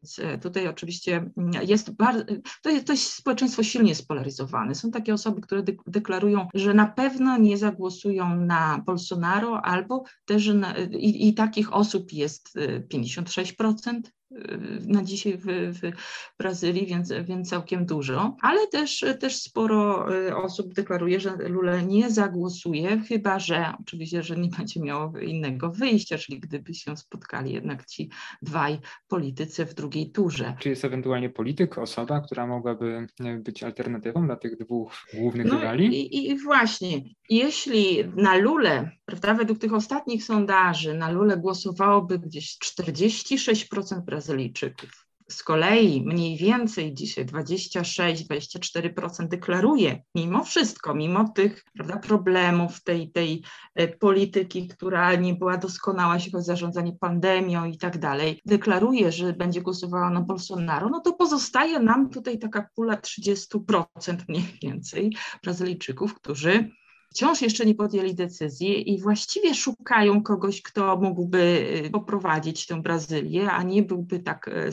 więc 0.04 0.20
e, 0.20 0.38
tutaj 0.38 0.68
oczywiście 0.68 1.30
jest 1.62 1.92
bardzo, 1.92 2.24
to 2.64 2.70
jest, 2.70 2.88
to 2.88 2.94
jest 2.94 3.14
społeczeństwo 3.14 3.64
silnie 3.64 3.96
spolaryzowane. 3.96 4.76
Są 4.76 4.92
takie 4.92 5.14
osoby, 5.14 5.42
które 5.42 5.64
de 5.64 5.74
deklarują, 5.88 6.48
że 6.54 6.74
na 6.74 6.88
pewno 6.88 7.38
nie 7.38 7.58
zagłosują 7.58 8.36
na 8.36 8.84
Bolsonaro, 8.86 9.62
albo 9.62 10.04
też 10.26 10.48
na, 10.48 10.78
i, 10.78 11.28
i 11.28 11.34
takich 11.34 11.74
osób 11.74 12.14
jest 12.14 12.58
56%, 12.94 14.02
e, 14.32 14.58
na 14.88 15.04
dzisiaj 15.04 15.38
w, 15.38 15.46
w, 15.46 15.92
Brazylii, 16.40 16.86
więc, 16.86 17.14
więc 17.24 17.50
całkiem 17.50 17.86
dużo, 17.86 18.36
ale 18.42 18.68
też, 18.68 19.06
też 19.20 19.42
sporo 19.42 20.08
osób 20.44 20.74
deklaruje, 20.74 21.20
że 21.20 21.36
Lula 21.36 21.82
nie 21.82 22.12
zagłosuje, 22.12 23.00
chyba 23.00 23.40
że 23.40 23.74
oczywiście, 23.80 24.24
że 24.24 24.38
nie 24.38 24.50
będzie 24.50 24.80
miało 24.80 25.20
innego 25.20 25.72
wyjścia, 25.72 26.18
czyli 26.18 26.40
gdyby 26.40 26.74
się 26.74 26.98
spotkali 26.98 27.54
jednak 27.54 27.86
ci 27.86 28.10
dwaj 28.42 28.80
politycy 29.08 29.66
w 29.66 29.74
drugiej 29.88 30.12
turze. 30.12 30.56
Czy 30.60 30.70
jest 30.70 30.86
ewentualnie 30.86 31.30
polityk, 31.30 31.78
osoba, 31.78 32.22
która 32.22 32.48
mogłaby 32.48 33.08
być 33.40 33.64
alternatywą 33.64 34.26
dla 34.26 34.36
tych 34.36 34.58
dwóch 34.58 34.92
głównych 35.14 35.46
no 35.46 35.60
rywali? 35.60 35.86
I, 35.86 36.30
I 36.30 36.40
właśnie, 36.40 37.02
jeśli 37.30 38.04
na 38.16 38.36
Lulę, 38.36 38.92
prawda, 39.06 39.34
według 39.34 39.60
tych 39.60 39.74
ostatnich 39.74 40.24
sondaży, 40.24 40.94
na 40.94 41.12
Lulę 41.12 41.38
głosowałoby 41.38 42.20
gdzieś 42.20 42.58
46% 42.80 44.02
Brazylijczyków, 44.02 45.07
z 45.30 45.44
kolei 45.44 46.04
mniej 46.06 46.38
więcej 46.38 46.94
dzisiaj 46.94 47.26
26-24% 47.26 49.28
deklaruje, 49.28 50.04
mimo 50.16 50.44
wszystko, 50.44 50.96
mimo 50.96 51.30
tych 51.30 51.66
prawda, 51.74 51.98
problemów 51.98 52.84
tej, 52.84 53.12
tej 53.12 53.44
e, 53.76 53.88
polityki, 53.88 54.68
która 54.68 55.16
nie 55.16 55.34
była 55.34 55.58
doskonała, 55.58 56.16
jeśli 56.16 56.32
chodzi 56.32 56.42
o 56.42 56.44
zarządzanie 56.44 56.94
pandemią 57.00 57.66
i 57.66 57.78
tak 57.78 57.98
dalej, 57.98 58.42
deklaruje, 58.46 59.12
że 59.12 59.34
będzie 59.34 59.62
głosowała 59.62 60.10
na 60.10 60.22
Bolsonaro, 60.22 60.90
no 60.90 61.00
to 61.00 61.14
pozostaje 61.14 61.80
nam 61.80 62.10
tutaj 62.10 62.40
taka 62.40 62.70
pula 62.76 62.96
30% 62.96 64.18
mniej 64.28 64.58
więcej 64.64 65.16
Brazylijczyków, 65.44 66.14
którzy 66.14 66.72
wciąż 67.10 67.42
jeszcze 67.42 67.66
nie 67.66 67.76
podjęli 67.76 68.16
decyzji 68.16 68.94
i 68.94 69.02
właściwie 69.02 69.56
szukają 69.56 70.24
kogoś, 70.24 70.62
kto 70.62 70.98
mógłby 70.98 71.68
y, 71.86 71.90
poprowadzić 71.90 72.68
tę 72.68 72.82
Brazylię, 72.82 73.52
a 73.52 73.64
nie 73.64 73.84
byłby 73.84 74.20
tak 74.20 74.48
e, 74.48 74.72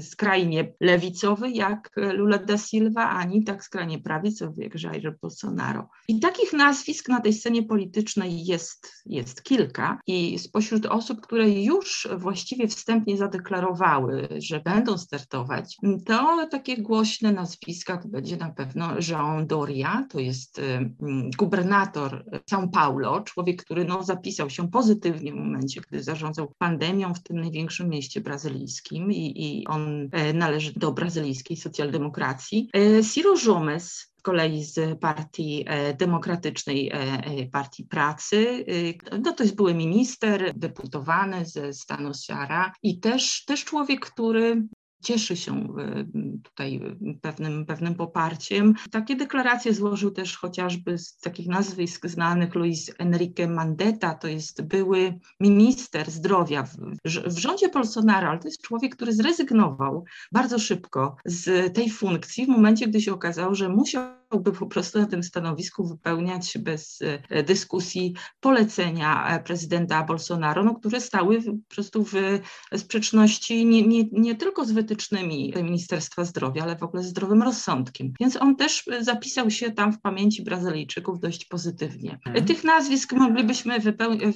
skrajnie 0.00 0.72
lewicowy 0.80 1.50
jak 1.50 1.90
Lula 1.96 2.38
da 2.38 2.58
Silva, 2.58 3.10
ani 3.10 3.44
tak 3.44 3.64
skrajnie 3.64 3.98
prawicowy 3.98 4.62
jak 4.62 4.82
Jair 4.82 5.18
Bolsonaro. 5.22 5.88
I 6.08 6.20
takich 6.20 6.52
nazwisk 6.52 7.08
na 7.08 7.20
tej 7.20 7.32
scenie 7.32 7.62
politycznej 7.62 8.44
jest, 8.44 8.92
jest 9.06 9.42
kilka 9.42 10.00
i 10.06 10.38
spośród 10.38 10.86
osób, 10.86 11.20
które 11.20 11.50
już 11.50 12.08
właściwie 12.16 12.68
wstępnie 12.68 13.16
zadeklarowały, 13.16 14.28
że 14.38 14.60
będą 14.60 14.98
startować, 14.98 15.76
to 16.06 16.46
takie 16.50 16.76
głośne 16.82 17.32
nazwiska 17.32 17.96
to 17.96 18.08
będzie 18.08 18.36
na 18.36 18.50
pewno 18.50 18.88
Jean 19.08 19.46
Doria, 19.46 20.06
to 20.10 20.20
jest 20.20 20.58
y, 20.58 20.94
gubernator 21.38 21.65
gubernator 21.66 22.24
São 22.50 22.68
Paulo, 22.68 23.20
człowiek, 23.20 23.64
który 23.64 23.84
no, 23.84 24.02
zapisał 24.02 24.50
się 24.50 24.70
pozytywnie 24.70 25.32
w 25.32 25.36
momencie, 25.36 25.80
gdy 25.80 26.02
zarządzał 26.02 26.52
pandemią 26.58 27.14
w 27.14 27.22
tym 27.22 27.40
największym 27.40 27.88
mieście 27.88 28.20
brazylijskim 28.20 29.12
i, 29.12 29.32
i 29.36 29.66
on 29.66 30.08
e, 30.12 30.32
należy 30.32 30.72
do 30.76 30.92
brazylijskiej 30.92 31.56
socjaldemokracji. 31.56 32.70
E, 32.74 33.04
Ciro 33.04 33.34
Gomes, 33.46 34.12
kolei 34.22 34.64
z 34.64 35.00
Partii 35.00 35.64
e, 35.66 35.94
Demokratycznej 35.94 36.92
Partii 37.52 37.84
Pracy. 37.84 38.64
No 39.22 39.32
to 39.32 39.42
jest 39.42 39.56
były 39.56 39.74
minister, 39.74 40.52
deputowany 40.56 41.46
ze 41.46 41.72
stanu 41.72 42.10
Ceará 42.10 42.72
i 42.82 43.00
też, 43.00 43.44
też 43.44 43.64
człowiek, 43.64 44.06
który 44.06 44.62
cieszy 45.02 45.36
się 45.36 45.52
e, 45.54 46.04
tutaj 46.42 46.80
pewnym, 47.20 47.66
pewnym 47.66 47.94
poparciem. 47.94 48.74
Takie 48.90 49.16
deklaracje 49.16 49.74
złożył 49.74 50.10
też 50.10 50.36
chociażby 50.36 50.98
z 50.98 51.18
takich 51.18 51.48
nazwisk 51.48 52.06
znanych 52.06 52.54
Luis 52.54 52.90
Enrique 52.98 53.48
Mandetta, 53.48 54.14
to 54.14 54.28
jest 54.28 54.62
były 54.62 55.18
minister 55.40 56.10
zdrowia 56.10 56.62
w, 56.62 56.76
w 57.26 57.38
rządzie 57.38 57.68
Bolsonaro, 57.68 58.28
ale 58.28 58.38
to 58.38 58.48
jest 58.48 58.62
człowiek, 58.62 58.96
który 58.96 59.12
zrezygnował 59.12 60.04
bardzo 60.32 60.58
szybko 60.58 61.16
z 61.24 61.74
tej 61.74 61.90
funkcji 61.90 62.46
w 62.46 62.48
momencie, 62.48 62.86
gdy 62.86 63.00
się 63.00 63.12
okazało, 63.12 63.54
że 63.54 63.68
musiał 63.68 64.16
by 64.30 64.52
po 64.52 64.66
prostu 64.66 64.98
na 64.98 65.06
tym 65.06 65.22
stanowisku 65.22 65.88
wypełniać 65.88 66.58
bez 66.58 66.98
e, 67.30 67.42
dyskusji 67.42 68.14
polecenia 68.40 69.28
e, 69.28 69.42
prezydenta 69.42 70.04
Bolsonaro, 70.04 70.64
no, 70.64 70.74
które 70.74 71.00
stały 71.00 71.42
po 71.42 71.74
prostu 71.74 72.04
w 72.04 72.14
sprzeczności 72.76 73.66
nie, 73.66 73.82
nie, 73.82 74.04
nie 74.12 74.34
tylko 74.34 74.64
z 74.64 74.72
wytycznymi 74.72 75.54
Ministerstwa 75.62 76.24
Zdrowia, 76.24 76.62
ale 76.62 76.76
w 76.76 76.82
ogóle 76.82 77.02
z 77.02 77.06
zdrowym 77.06 77.42
rozsądkiem. 77.42 78.12
Więc 78.20 78.36
on 78.36 78.56
też 78.56 78.84
zapisał 79.00 79.50
się 79.50 79.70
tam 79.70 79.92
w 79.92 80.00
pamięci 80.00 80.42
Brazylijczyków 80.42 81.20
dość 81.20 81.44
pozytywnie. 81.44 82.18
Mhm. 82.26 82.44
Tych 82.44 82.64
nazwisk 82.64 83.12
moglibyśmy 83.12 83.78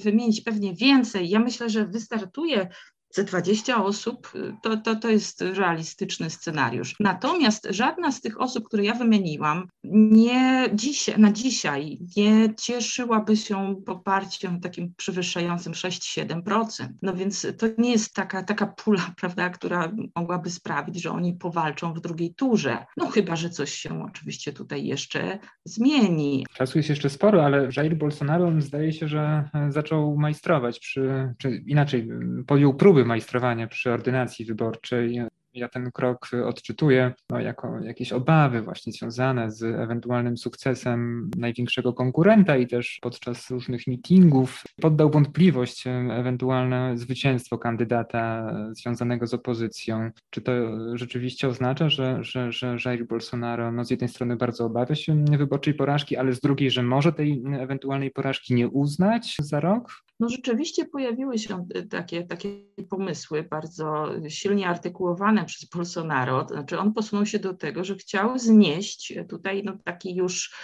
wymienić 0.03 0.41
pewnie 0.41 0.73
więcej. 0.73 1.29
Ja 1.29 1.39
myślę, 1.39 1.69
że 1.69 1.85
wystartuje 1.85 2.69
ze 3.13 3.23
20 3.23 3.83
osób 3.83 4.33
to, 4.61 4.77
to, 4.77 4.95
to 4.95 5.09
jest 5.09 5.41
realistyczny 5.41 6.29
scenariusz. 6.29 6.95
Natomiast 6.99 7.67
żadna 7.69 8.11
z 8.11 8.21
tych 8.21 8.41
osób, 8.41 8.67
które 8.67 8.83
ja 8.83 8.93
wymieniłam, 8.93 9.67
nie 9.83 10.69
dzisiaj, 10.73 11.19
na 11.19 11.31
dzisiaj 11.31 11.99
nie 12.17 12.55
cieszyłaby 12.55 13.37
się 13.37 13.75
poparciem 13.85 14.59
takim 14.59 14.93
przewyższającym 14.97 15.73
6-7%. 15.73 16.87
No 17.01 17.13
więc 17.13 17.47
to 17.57 17.67
nie 17.77 17.91
jest 17.91 18.13
taka, 18.13 18.43
taka 18.43 18.67
pula, 18.67 19.13
prawda, 19.21 19.49
która 19.49 19.91
mogłaby 20.15 20.49
sprawić, 20.49 21.01
że 21.01 21.11
oni 21.11 21.33
powalczą 21.33 21.93
w 21.93 22.01
drugiej 22.01 22.33
turze. 22.33 22.85
No 22.97 23.07
chyba, 23.07 23.35
że 23.35 23.49
coś 23.49 23.73
się 23.73 24.03
oczywiście 24.03 24.53
tutaj 24.53 24.85
jeszcze 24.85 25.39
zmieni. 25.65 26.45
Czasu 26.53 26.79
jest 26.79 26.89
jeszcze 26.89 27.09
sporo, 27.09 27.45
ale 27.45 27.69
Jair 27.77 27.97
Bolsonaro 27.97 28.61
zdaje 28.61 28.93
się, 28.93 29.07
że 29.07 29.49
zaczął 29.69 30.17
majstrować 30.17 30.79
przy, 30.79 31.33
czy 31.37 31.63
inaczej, 31.67 32.09
podjął 32.47 32.73
próby 32.73 33.00
majstrowania 33.05 33.67
przy 33.67 33.91
ordynacji 33.91 34.45
wyborczej 34.45 35.21
ja 35.53 35.69
ten 35.69 35.91
krok 35.91 36.29
odczytuję 36.45 37.13
no, 37.29 37.39
jako 37.39 37.79
jakieś 37.79 38.13
obawy 38.13 38.61
właśnie 38.61 38.93
związane 38.93 39.51
z 39.51 39.63
ewentualnym 39.63 40.37
sukcesem 40.37 41.31
największego 41.37 41.93
konkurenta 41.93 42.57
i 42.57 42.67
też 42.67 42.99
podczas 43.01 43.49
różnych 43.49 43.87
meetingów 43.87 44.63
poddał 44.81 45.09
wątpliwość 45.09 45.83
ewentualne 46.11 46.97
zwycięstwo 46.97 47.57
kandydata 47.57 48.53
związanego 48.71 49.27
z 49.27 49.33
opozycją. 49.33 50.11
Czy 50.29 50.41
to 50.41 50.51
rzeczywiście 50.97 51.47
oznacza, 51.47 51.89
że, 51.89 52.23
że, 52.23 52.51
że 52.51 52.77
Jair 52.85 53.07
Bolsonaro 53.07 53.71
no, 53.71 53.85
z 53.85 53.91
jednej 53.91 54.09
strony 54.09 54.35
bardzo 54.35 54.65
obawia 54.65 54.95
się 54.95 55.25
wyborczej 55.25 55.73
porażki, 55.73 56.17
ale 56.17 56.33
z 56.33 56.39
drugiej, 56.39 56.71
że 56.71 56.83
może 56.83 57.13
tej 57.13 57.43
ewentualnej 57.59 58.11
porażki 58.11 58.53
nie 58.53 58.69
uznać 58.69 59.35
za 59.39 59.59
rok? 59.59 60.03
No 60.19 60.29
rzeczywiście 60.29 60.85
pojawiły 60.85 61.37
się 61.37 61.65
takie, 61.89 62.23
takie 62.23 62.49
pomysły 62.89 63.43
bardzo 63.43 64.09
silnie 64.29 64.67
artykułowane 64.67 65.40
przez 65.45 65.69
Bolsonaro, 65.69 66.45
to 66.45 66.53
znaczy 66.53 66.79
on 66.79 66.93
posunął 66.93 67.25
się 67.25 67.39
do 67.39 67.53
tego, 67.53 67.83
że 67.83 67.95
chciał 67.95 68.39
znieść 68.39 69.13
tutaj 69.29 69.63
no, 69.63 69.77
taki 69.83 70.15
już 70.15 70.55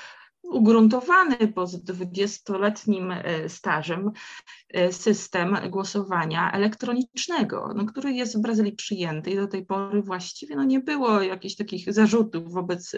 ugruntowany 0.43 1.47
po 1.55 1.65
dwudziestoletnim 1.65 3.11
e, 3.11 3.49
stażem 3.49 4.11
e, 4.69 4.93
system 4.93 5.57
głosowania 5.69 6.51
elektronicznego, 6.51 7.73
no, 7.75 7.85
który 7.85 8.13
jest 8.13 8.37
w 8.37 8.41
Brazylii 8.41 8.71
przyjęty 8.71 9.31
i 9.31 9.35
do 9.35 9.47
tej 9.47 9.65
pory 9.65 10.01
właściwie 10.01 10.55
no, 10.55 10.63
nie 10.63 10.79
było 10.79 11.21
jakichś 11.21 11.55
takich 11.55 11.93
zarzutów 11.93 12.53
wobec 12.53 12.95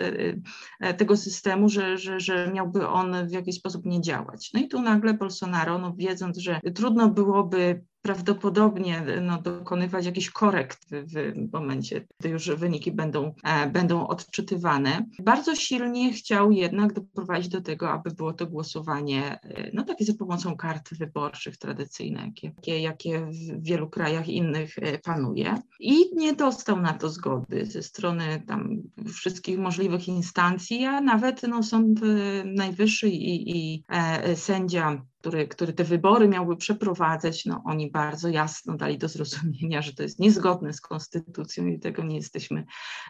e, 0.80 0.94
tego 0.94 1.18
systemu, 1.18 1.70
że, 1.70 1.98
że, 1.98 2.20
że 2.20 2.52
miałby 2.54 2.88
on 2.88 3.28
w 3.28 3.32
jakiś 3.32 3.56
sposób 3.56 3.86
nie 3.86 4.02
działać. 4.02 4.50
No 4.54 4.60
i 4.60 4.68
tu 4.68 4.82
nagle 4.82 5.14
Bolsonaro, 5.14 5.78
no, 5.78 5.94
wiedząc, 5.98 6.38
że 6.38 6.60
trudno 6.76 7.10
byłoby 7.10 7.84
prawdopodobnie 8.02 9.06
no, 9.22 9.42
dokonywać 9.42 10.06
jakichś 10.06 10.30
korekt 10.30 10.88
w 10.92 11.34
momencie, 11.54 12.08
gdy 12.20 12.30
już 12.30 12.50
wyniki 12.50 12.92
będą, 12.92 13.34
e, 13.44 13.70
będą 13.70 14.08
odczytywane. 14.08 15.06
Bardzo 15.24 15.56
silnie 15.56 16.14
chciał 16.14 16.52
jednak 16.52 16.94
doprowadzić 16.94 17.50
do 17.50 17.62
tego, 17.62 17.92
aby 17.92 18.12
było 18.12 18.34
to 18.34 18.48
głosowanie 18.48 19.40
e, 19.42 19.72
no, 19.74 19.84
takie 19.84 20.06
za 20.06 20.14
pomocą 20.14 20.58
kart 20.58 20.94
wyborczych 20.94 21.58
tradycyjnych, 21.58 22.44
jakie, 22.44 22.80
jakie 22.80 23.26
w 23.26 23.64
wielu 23.64 23.90
krajach 23.90 24.28
innych 24.28 24.78
e, 24.78 25.00
panuje. 25.00 25.56
I 25.80 26.16
nie 26.16 26.34
dostał 26.34 26.82
na 26.82 26.94
to 26.94 27.10
zgody 27.10 27.66
ze 27.66 27.84
strony 27.84 28.44
tam 28.48 28.82
wszystkich 29.14 29.60
możliwych 29.60 30.08
instancji, 30.08 30.86
a 30.86 31.02
nawet 31.02 31.44
no, 31.44 31.64
Sąd 31.64 32.00
Najwyższy 32.46 33.10
i, 33.10 33.58
i 33.58 33.84
e, 33.90 34.36
sędzia 34.36 35.02
który, 35.20 35.48
który 35.48 35.74
te 35.74 35.84
wybory 35.84 36.28
miałby 36.28 36.58
przeprowadzać, 36.58 37.46
no 37.46 37.62
oni 37.66 37.92
bardzo 37.92 38.30
jasno 38.30 38.78
dali 38.78 38.98
do 38.98 39.08
zrozumienia, 39.08 39.82
że 39.82 39.94
to 39.94 40.04
jest 40.04 40.20
niezgodne 40.20 40.74
z 40.74 40.82
konstytucją 40.82 41.66
i 41.66 41.80
tego 41.80 42.04
nie 42.04 42.16
jesteśmy 42.16 42.66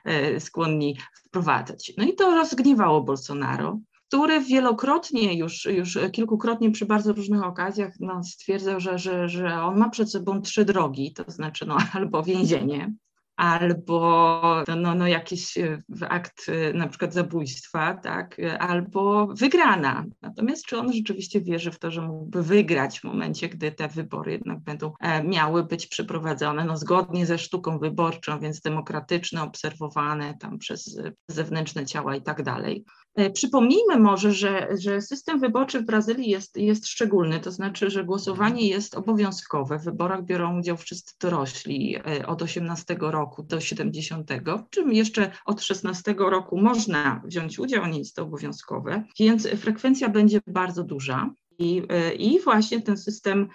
e, 0.06 0.39
skłonni 0.39 0.98
wprowadzać. 1.28 1.93
No 1.98 2.04
i 2.04 2.15
to 2.15 2.36
rozgniewało 2.36 3.02
Bolsonaro 3.02 3.80
który 4.08 4.41
wielokrotnie 4.41 5.38
już, 5.38 5.65
już 5.65 5.98
kilkukrotnie 6.12 6.72
przy 6.72 6.86
bardzo 6.86 7.13
różnych 7.13 7.43
okazjach 7.43 7.93
no, 8.00 8.24
stwierdzał, 8.24 8.80
że, 8.80 8.98
że, 8.98 9.30
że 9.30 9.62
on 9.62 9.78
ma 9.78 9.89
przed 9.89 10.12
sobą 10.12 10.41
trzy 10.41 10.65
drogi, 10.65 11.13
to 11.13 11.32
znaczy 11.32 11.65
no, 11.65 11.78
albo 11.93 12.24
więzienie, 12.24 12.93
albo 13.39 14.63
no, 14.78 14.95
no 14.95 15.08
jakiś 15.08 15.58
e, 15.58 15.82
akt 16.10 16.45
e, 16.49 16.73
na 16.73 16.88
przykład 16.88 17.13
zabójstwa, 17.13 17.93
tak, 17.93 18.38
albo 18.60 19.28
wygrana. 19.28 20.06
Natomiast 20.21 20.65
czy 20.65 20.78
on 20.78 20.93
rzeczywiście 20.93 21.41
wierzy 21.41 21.71
w 21.71 21.80
to, 21.80 21.91
że 21.91 22.02
mógłby 22.02 22.43
wygrać 22.43 22.99
w 22.99 23.04
momencie, 23.04 23.49
gdy 23.49 23.71
te 23.71 23.88
wybory 23.88 24.32
jednak 24.32 24.60
będą 24.60 24.93
e, 24.99 25.23
miały 25.23 25.63
być 25.63 25.88
przeprowadzone 25.88 26.65
no, 26.65 26.78
zgodnie 26.78 27.25
ze 27.25 27.38
sztuką 27.38 27.80
wyborczą, 27.80 28.39
więc 28.39 28.62
demokratyczne, 28.62 29.43
obserwowane 29.43 30.38
tam 30.39 30.58
przez 30.58 31.02
zewnętrzne 31.28 31.86
ciała 31.86 32.15
i 32.15 32.21
tak 32.21 32.43
dalej. 32.43 32.86
E, 33.15 33.30
przypomnijmy 33.30 33.99
może, 33.99 34.34
że, 34.34 34.67
że 34.80 35.02
system 35.02 35.39
wyborczy 35.39 35.80
w 35.80 35.86
Brazylii 35.86 36.30
jest, 36.30 36.58
jest 36.58 36.88
szczególny, 36.88 37.39
to 37.39 37.52
znaczy, 37.52 37.89
że 37.89 38.04
głosowanie 38.04 38.67
jest 38.67 38.95
obowiązkowe. 38.95 39.80
W 39.80 39.84
wyborach 39.84 40.25
biorą 40.25 40.60
udział 40.60 40.78
wszyscy 40.78 41.15
dorośli 41.21 41.95
e, 41.95 42.28
od 42.28 42.41
18 42.41 42.97
roku 42.99 43.29
do 43.44 43.62
70, 43.62 44.32
czym 44.70 44.94
jeszcze 44.94 45.32
od 45.46 45.62
16 45.62 46.15
roku 46.18 46.62
można 46.62 47.22
wziąć 47.26 47.60
udział, 47.60 47.86
nie 47.86 48.00
jest 48.00 48.15
to 48.15 48.24
obowiązkowe, 48.24 49.04
więc 49.20 49.48
frekwencja 49.48 50.10
będzie 50.10 50.39
bardzo 50.48 50.84
duża. 50.84 51.34
I, 51.60 51.84
e, 51.89 52.13
I, 52.13 52.39
właśnie 52.39 52.82
ten 52.82 52.98
system 52.98 53.48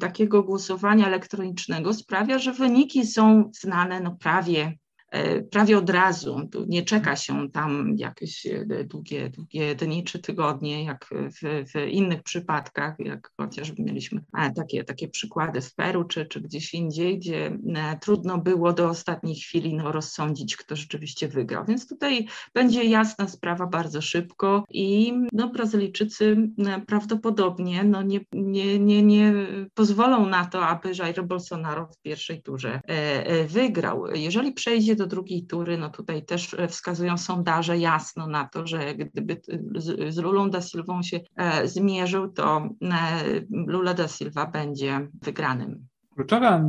takiego 0.00 0.42
głosowania 0.42 1.06
elektronicznego 1.06 1.94
sprawia, 1.94 2.38
że 2.38 2.52
wyniki 2.52 3.06
są 3.06 3.50
znane 3.54 4.00
no, 4.00 4.16
prawie 4.20 4.72
E, 4.72 4.81
prawie 5.50 5.78
od 5.78 5.90
razu. 5.90 6.48
Nie 6.68 6.82
czeka 6.82 7.16
się 7.16 7.50
tam 7.50 7.94
jakieś 7.96 8.46
e, 8.46 8.84
długie, 8.84 9.30
długie 9.30 9.74
dni 9.74 10.04
czy 10.04 10.18
tygodnie, 10.18 10.84
jak 10.84 11.06
w, 11.06 11.70
w 11.72 11.88
innych 11.90 12.22
przypadkach, 12.22 12.94
jak 12.98 13.30
chociażby 13.36 13.82
mieliśmy 13.82 14.24
e, 14.38 14.52
takie, 14.52 14.84
takie 14.84 15.08
przykłady 15.08 15.60
w 15.60 15.74
Peru 15.74 16.04
czy, 16.04 16.26
czy 16.26 16.40
gdzieś 16.40 16.74
indziej, 16.74 17.18
gdzie 17.18 17.58
trudno 18.00 18.38
było 18.38 18.72
do 18.72 18.88
ostatniej 18.88 19.34
chwili 19.34 19.74
no, 19.74 19.92
rozsądzić, 19.92 20.56
kto 20.56 20.76
rzeczywiście 20.76 21.28
wygrał. 21.28 21.64
Więc 21.64 21.88
tutaj 21.88 22.26
będzie 22.54 22.84
jasna 22.84 23.28
sprawa 23.28 23.66
bardzo 23.66 24.00
szybko 24.00 24.64
i 24.70 25.12
no, 25.32 25.48
Brazylijczycy 25.48 26.36
prawdopodobnie 26.86 27.84
no, 27.84 28.02
nie, 28.02 28.20
nie, 28.32 28.78
nie, 28.78 29.02
nie 29.02 29.32
pozwolą 29.74 30.26
na 30.26 30.44
to, 30.44 30.66
aby 30.66 30.92
Jair 30.98 31.24
Bolsonaro 31.26 31.86
w 31.86 32.02
pierwszej 32.02 32.42
turze 32.42 32.80
wygrał. 33.48 34.06
Jeżeli 34.14 34.52
przejdzie 34.52 34.96
do 34.96 35.01
do 35.02 35.06
drugiej 35.06 35.46
tury, 35.46 35.78
no 35.78 35.90
tutaj 35.90 36.24
też 36.24 36.54
e, 36.54 36.68
wskazują 36.68 37.18
sondaże 37.18 37.78
jasno 37.78 38.26
na 38.26 38.48
to, 38.48 38.66
że 38.66 38.94
gdyby 38.94 39.40
z, 39.74 40.14
z 40.14 40.18
Lulą 40.18 40.50
da 40.50 40.60
Silvą 40.60 41.02
się 41.02 41.20
e, 41.36 41.68
zmierzył, 41.68 42.32
to 42.32 42.68
e, 42.82 43.22
Lula 43.50 43.94
da 43.94 44.08
Silva 44.08 44.46
będzie 44.46 45.08
wygranym. 45.22 45.91
Kluczowa, 46.14 46.64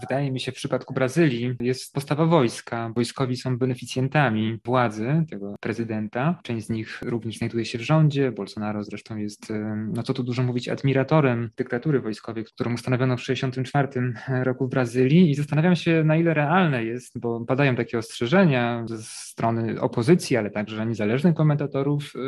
wydaje 0.00 0.32
mi 0.32 0.40
się, 0.40 0.52
w 0.52 0.54
przypadku 0.54 0.94
Brazylii 0.94 1.56
jest 1.60 1.94
postawa 1.94 2.26
wojska. 2.26 2.92
Wojskowi 2.94 3.36
są 3.36 3.58
beneficjentami 3.58 4.58
władzy 4.64 5.24
tego 5.30 5.54
prezydenta. 5.60 6.40
Część 6.42 6.66
z 6.66 6.70
nich 6.70 7.00
również 7.02 7.38
znajduje 7.38 7.64
się 7.64 7.78
w 7.78 7.82
rządzie. 7.82 8.32
Bolsonaro 8.32 8.84
zresztą 8.84 9.16
jest, 9.16 9.52
no 9.92 10.02
co 10.02 10.14
tu 10.14 10.22
dużo 10.22 10.42
mówić, 10.42 10.68
admiratorem 10.68 11.50
dyktatury 11.56 12.00
wojskowej, 12.00 12.44
którą 12.44 12.74
ustanowiono 12.74 13.16
w 13.16 13.20
1964 13.20 14.44
roku 14.44 14.66
w 14.66 14.70
Brazylii. 14.70 15.30
I 15.30 15.34
zastanawiam 15.34 15.76
się, 15.76 16.04
na 16.04 16.16
ile 16.16 16.34
realne 16.34 16.84
jest, 16.84 17.20
bo 17.20 17.40
padają 17.40 17.76
takie 17.76 17.98
ostrzeżenia 17.98 18.84
ze 18.86 19.02
strony 19.02 19.80
opozycji, 19.80 20.36
ale 20.36 20.50
także 20.50 20.86
niezależnych 20.86 21.34
komentatorów. 21.34 22.12
Y, 22.16 22.18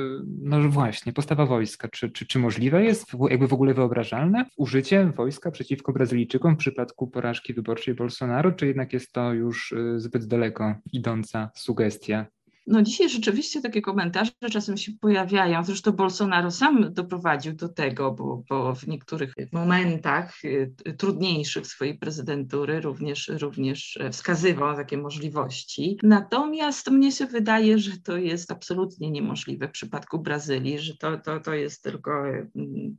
no 0.43 0.69
właśnie, 0.69 1.13
postawa 1.13 1.47
wojska. 1.47 1.89
Czy, 1.89 2.11
czy, 2.11 2.27
czy 2.27 2.39
możliwe 2.39 2.85
jest, 2.85 3.07
jakby 3.31 3.49
w 3.49 3.53
ogóle 3.53 3.75
wyobrażalne, 3.75 4.45
użycie 4.57 5.13
wojska 5.17 5.51
przeciwko 5.51 5.93
Brazylijczykom 5.93 6.54
w 6.55 6.59
przypadku 6.59 7.07
porażki 7.07 7.55
wyborczej 7.55 7.95
Bolsonaro, 7.95 8.53
czy 8.53 8.67
jednak 8.67 8.93
jest 8.93 9.13
to 9.13 9.33
już 9.33 9.73
y, 9.73 10.01
zbyt 10.01 10.27
daleko 10.27 10.75
idąca 10.93 11.51
sugestia? 11.55 12.27
No 12.67 12.83
dzisiaj 12.83 13.09
rzeczywiście 13.09 13.61
takie 13.61 13.83
komentarze 13.83 14.31
czasem 14.53 14.77
się 14.77 14.93
pojawiają. 15.01 15.65
Zresztą 15.65 15.93
Bolsonaro 15.93 16.51
sam 16.51 16.95
doprowadził 16.95 17.53
do 17.53 17.69
tego, 17.69 18.13
bo, 18.13 18.43
bo 18.49 18.75
w 18.75 18.87
niektórych 18.87 19.35
momentach 19.53 20.45
y, 20.45 20.73
trudniejszych 20.99 21.67
swojej 21.67 21.99
prezydentury 21.99 22.81
również, 22.81 23.29
również 23.29 23.99
wskazywał 24.13 24.77
takie 24.77 24.99
możliwości. 24.99 25.99
Natomiast 26.03 26.91
mnie 26.91 27.13
się 27.13 27.27
wydaje, 27.27 27.79
że 27.79 27.91
to 28.05 28.17
jest 28.17 28.53
absolutnie 28.53 29.11
niemożliwe 29.11 29.69
w 29.69 29.73
przypadku 29.73 30.19
Brazylii, 30.19 30.79
że 30.79 30.97
to, 30.97 31.19
to, 31.19 31.41
to 31.41 31.55
jest 31.55 31.83
tylko 31.83 32.29
y, 32.29 32.51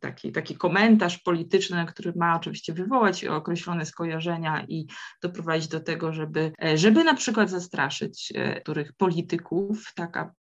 taki, 0.02 0.32
taki 0.32 0.56
komentarz 0.56 1.18
polityczny, 1.18 1.86
który 1.86 2.14
ma 2.16 2.36
oczywiście 2.36 2.74
wywołać 2.74 3.26
określone 3.26 3.86
skojarzenia 3.86 4.66
i 4.68 4.88
doprowadzić 5.22 5.68
do 5.68 5.80
tego, 5.80 6.14
żeby, 6.14 6.52
żeby 6.76 7.04
na 7.04 7.14
przykład 7.14 7.50
zastraszyć 7.50 8.34
których 8.64 8.94
polityków, 8.94 9.55
tak 9.96 10.18
aby 10.18 10.45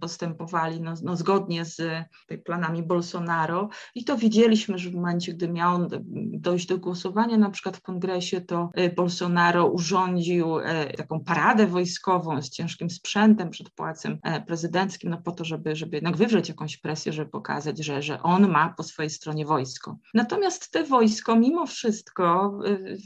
postępowali 0.00 0.80
no, 0.80 0.94
no 1.02 1.16
zgodnie 1.16 1.64
z 1.64 2.04
planami 2.44 2.82
Bolsonaro 2.82 3.68
i 3.94 4.04
to 4.04 4.16
widzieliśmy, 4.16 4.78
że 4.78 4.90
w 4.90 4.94
momencie, 4.94 5.32
gdy 5.32 5.48
miał 5.48 5.88
dojść 6.32 6.66
do 6.66 6.78
głosowania 6.78 7.38
na 7.38 7.50
przykład 7.50 7.76
w 7.76 7.82
kongresie, 7.82 8.40
to 8.40 8.70
e, 8.74 8.90
Bolsonaro 8.90 9.66
urządził 9.66 10.58
e, 10.58 10.92
taką 10.92 11.20
paradę 11.20 11.66
wojskową 11.66 12.42
z 12.42 12.50
ciężkim 12.50 12.90
sprzętem 12.90 13.50
przed 13.50 13.70
pałacem 13.70 14.18
e, 14.22 14.40
prezydenckim, 14.40 15.10
no 15.10 15.22
po 15.22 15.32
to, 15.32 15.44
żeby, 15.44 15.76
żeby 15.76 15.96
jednak 15.96 16.16
wywrzeć 16.16 16.48
jakąś 16.48 16.76
presję, 16.76 17.12
żeby 17.12 17.30
pokazać, 17.30 17.84
że, 17.84 18.02
że 18.02 18.22
on 18.22 18.50
ma 18.50 18.74
po 18.76 18.82
swojej 18.82 19.10
stronie 19.10 19.46
wojsko. 19.46 19.98
Natomiast 20.14 20.70
te 20.70 20.84
wojsko 20.84 21.36
mimo 21.36 21.66
wszystko 21.66 22.58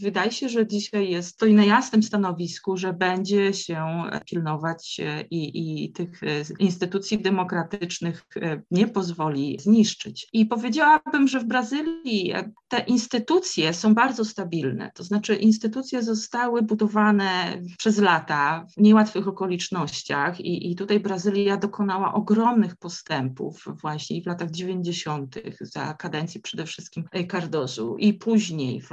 wydaje 0.02 0.32
się, 0.32 0.48
że 0.48 0.66
dzisiaj 0.66 1.10
jest 1.10 1.28
stoi 1.28 1.54
na 1.54 1.64
jasnym 1.64 2.02
stanowisku, 2.02 2.76
że 2.76 2.92
będzie 2.92 3.54
się 3.54 4.02
pilnować 4.26 5.00
i, 5.30 5.84
i 5.84 5.92
tych 5.92 6.21
instytucji 6.58 7.22
demokratycznych 7.22 8.26
e, 8.36 8.62
nie 8.70 8.88
pozwoli 8.88 9.58
zniszczyć. 9.60 10.28
I 10.32 10.46
powiedziałabym, 10.46 11.28
że 11.28 11.40
w 11.40 11.44
Brazylii 11.44 12.32
te 12.68 12.80
instytucje 12.80 13.74
są 13.74 13.94
bardzo 13.94 14.24
stabilne, 14.24 14.90
to 14.94 15.04
znaczy 15.04 15.34
instytucje 15.34 16.02
zostały 16.02 16.62
budowane 16.62 17.62
przez 17.78 17.98
lata 17.98 18.66
w 18.76 18.80
niełatwych 18.80 19.28
okolicznościach 19.28 20.40
i, 20.40 20.70
i 20.70 20.76
tutaj 20.76 21.00
Brazylia 21.00 21.56
dokonała 21.56 22.14
ogromnych 22.14 22.76
postępów 22.76 23.64
właśnie 23.82 24.22
w 24.22 24.26
latach 24.26 24.50
90. 24.50 25.36
za 25.60 25.94
kadencji 25.94 26.40
przede 26.40 26.66
wszystkim 26.66 27.04
Cardozu 27.30 27.96
i 27.98 28.14
później 28.14 28.80
w 28.80 28.90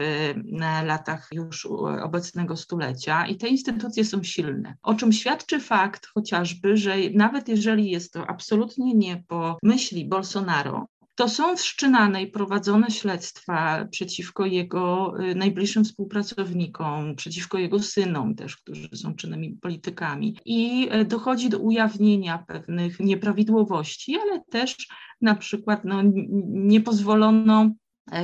latach 0.85 1.27
już 1.31 1.65
obecnego 2.03 2.57
stulecia 2.57 3.27
i 3.27 3.35
te 3.35 3.47
instytucje 3.47 4.05
są 4.05 4.23
silne, 4.23 4.75
o 4.83 4.93
czym 4.93 5.13
świadczy 5.13 5.59
fakt 5.59 6.07
chociażby, 6.07 6.77
że 6.77 6.99
nawet 7.19 7.47
jeżeli 7.47 7.89
jest 7.89 8.13
to 8.13 8.27
absolutnie 8.27 8.93
nie 8.93 9.23
po 9.27 9.57
myśli 9.63 10.05
Bolsonaro, 10.05 10.87
to 11.15 11.29
są 11.29 11.55
wszczynane 11.55 12.23
i 12.23 12.27
prowadzone 12.27 12.91
śledztwa 12.91 13.85
przeciwko 13.91 14.45
jego 14.45 15.13
y, 15.19 15.35
najbliższym 15.35 15.83
współpracownikom, 15.83 17.15
przeciwko 17.15 17.57
jego 17.57 17.79
synom 17.79 18.35
też, 18.35 18.57
którzy 18.57 18.89
są 18.95 19.15
czynnymi 19.15 19.57
politykami. 19.61 20.37
I 20.45 20.89
y, 21.01 21.05
dochodzi 21.05 21.49
do 21.49 21.59
ujawnienia 21.59 22.43
pewnych 22.47 22.99
nieprawidłowości, 22.99 24.15
ale 24.15 24.41
też 24.49 24.87
na 25.21 25.35
przykład 25.35 25.85
no, 25.85 26.01
nie 26.49 26.81
pozwolono 26.81 27.69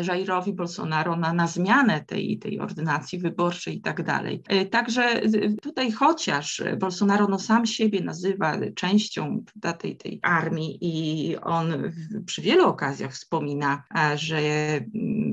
Jairowi 0.07 0.53
Bolsonaro 0.53 1.15
na, 1.15 1.33
na 1.33 1.47
zmianę 1.47 2.03
tej, 2.05 2.39
tej 2.39 2.59
ordynacji 2.59 3.19
wyborczej 3.19 3.77
i 3.77 3.81
tak 3.81 4.03
dalej. 4.03 4.43
E, 4.47 4.65
także 4.65 5.21
tutaj 5.61 5.91
chociaż 5.91 6.63
Bolsonaro 6.77 7.27
no 7.27 7.39
sam 7.39 7.65
siebie 7.65 8.01
nazywa 8.01 8.57
częścią 8.75 9.43
tej, 9.79 9.97
tej 9.97 10.19
armii 10.21 10.77
i 10.81 11.37
on 11.37 11.73
przy 12.25 12.41
wielu 12.41 12.67
okazjach 12.67 13.13
wspomina, 13.13 13.83
że 14.15 14.39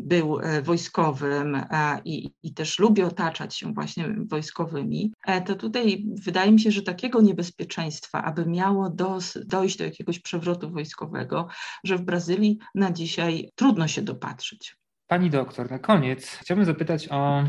był 0.03 0.41
e, 0.41 0.63
wojskowym 0.63 1.61
i, 2.05 2.31
i 2.43 2.55
też 2.55 2.79
lubi 2.79 3.03
otaczać 3.03 3.57
się 3.57 3.73
właśnie 3.73 4.15
wojskowymi, 4.19 5.13
e, 5.27 5.41
to 5.41 5.55
tutaj 5.55 6.05
wydaje 6.25 6.53
mi 6.53 6.61
się, 6.61 6.71
że 6.71 6.83
takiego 6.83 7.21
niebezpieczeństwa, 7.21 8.23
aby 8.25 8.47
miało 8.47 8.91
do, 8.91 9.19
dojść 9.47 9.79
do 9.79 9.85
jakiegoś 9.85 10.19
przewrotu 10.19 10.71
wojskowego, 10.71 11.49
że 11.85 11.97
w 11.97 12.03
Brazylii 12.03 12.59
na 12.75 12.93
dzisiaj 12.93 13.51
trudno 13.55 13.89
się 13.89 14.03
dopatrzyć 14.03 14.42
patrzeć. 14.43 14.77
Pani 15.07 15.31
doktor, 15.31 15.71
na 15.71 15.79
koniec 15.79 16.27
chciałbym 16.27 16.65
zapytać 16.67 17.09
o 17.11 17.45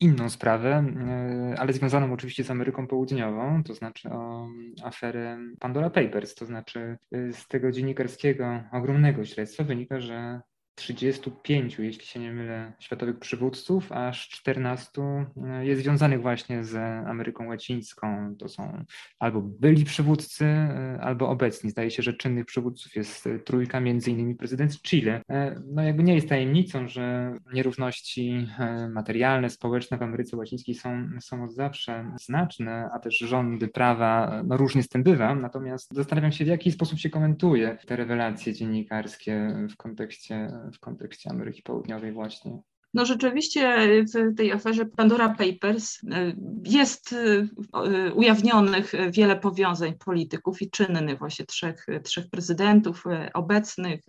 inną 0.00 0.30
sprawę, 0.30 0.70
e, 0.70 1.54
ale 1.58 1.72
związaną 1.72 2.12
oczywiście 2.12 2.44
z 2.44 2.50
Ameryką 2.50 2.86
Południową, 2.86 3.62
to 3.64 3.74
znaczy 3.74 4.10
o 4.10 4.48
aferę 4.84 5.38
Pandora 5.60 5.90
Papers, 5.90 6.34
to 6.34 6.46
znaczy 6.46 6.98
e, 7.12 7.32
z 7.32 7.48
tego 7.48 7.72
dziennikarskiego 7.72 8.62
ogromnego 8.72 9.24
śledztwa 9.24 9.64
wynika, 9.64 10.00
że 10.00 10.40
35, 10.76 11.78
jeśli 11.78 12.06
się 12.06 12.20
nie 12.20 12.32
mylę, 12.32 12.72
światowych 12.78 13.18
przywódców, 13.18 13.92
aż 13.92 14.28
14 14.28 15.02
e, 15.02 15.66
jest 15.66 15.82
związanych 15.82 16.22
właśnie 16.22 16.64
z 16.64 16.76
Ameryką 17.06 17.46
Łacińską. 17.46 18.36
To 18.38 18.48
są 18.48 18.84
albo 19.18 19.42
byli 19.42 19.84
przywódcy, 19.84 20.44
e, 20.44 20.98
albo 21.00 21.28
obecni. 21.28 21.70
Zdaje 21.70 21.90
się, 21.90 22.02
że 22.02 22.12
czynnych 22.12 22.46
przywódców 22.46 22.96
jest 22.96 23.28
trójka, 23.44 23.80
między 23.80 24.10
innymi 24.10 24.34
prezydent 24.34 24.82
Chile. 24.82 25.22
E, 25.30 25.60
no 25.66 25.82
jakby 25.82 26.02
nie 26.02 26.14
jest 26.14 26.28
tajemnicą, 26.28 26.88
że 26.88 27.34
nierówności 27.52 28.48
materialne, 28.90 29.50
społeczne 29.50 29.98
w 29.98 30.02
Ameryce 30.02 30.36
Łacińskiej 30.36 30.74
są, 30.74 31.08
są 31.20 31.44
od 31.44 31.54
zawsze 31.54 32.12
znaczne, 32.20 32.88
a 32.92 32.98
też 32.98 33.18
rządy 33.18 33.68
prawa, 33.68 34.42
no 34.46 34.56
różnie 34.56 34.82
z 34.82 34.88
tym 34.88 35.02
bywa. 35.02 35.34
Natomiast 35.34 35.94
zastanawiam 35.94 36.32
się, 36.32 36.44
w 36.44 36.48
jaki 36.48 36.72
sposób 36.72 36.98
się 36.98 37.10
komentuje 37.10 37.78
te 37.86 37.96
rewelacje 37.96 38.52
dziennikarskie 38.52 39.56
w 39.70 39.76
kontekście 39.76 40.50
w 40.72 40.80
kontekście 40.80 41.30
Ameryki 41.30 41.62
Południowej 41.62 42.12
właśnie. 42.12 42.58
No 42.96 43.06
rzeczywiście 43.06 43.86
w 44.14 44.36
tej 44.36 44.52
aferze 44.52 44.86
Pandora 44.86 45.28
Papers 45.28 45.98
e, 46.04 46.32
jest 46.64 47.12
e, 47.12 48.14
ujawnionych 48.14 48.92
wiele 49.10 49.36
powiązań 49.36 49.94
polityków 50.04 50.62
i 50.62 50.70
czynnych, 50.70 51.18
właśnie 51.18 51.46
trzech, 51.46 51.86
trzech 52.02 52.30
prezydentów 52.30 53.04
obecnych, 53.34 54.00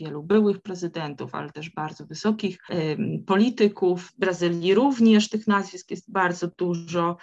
wielu 0.00 0.22
byłych 0.22 0.60
prezydentów, 0.62 1.34
ale 1.34 1.50
też 1.50 1.70
bardzo 1.70 2.06
wysokich 2.06 2.58
polityków. 3.26 4.02
W 4.02 4.18
Brazylii 4.18 4.74
również 4.74 5.28
tych 5.28 5.46
nazwisk 5.46 5.90
jest 5.90 6.12
bardzo 6.12 6.48
dużo. 6.58 7.16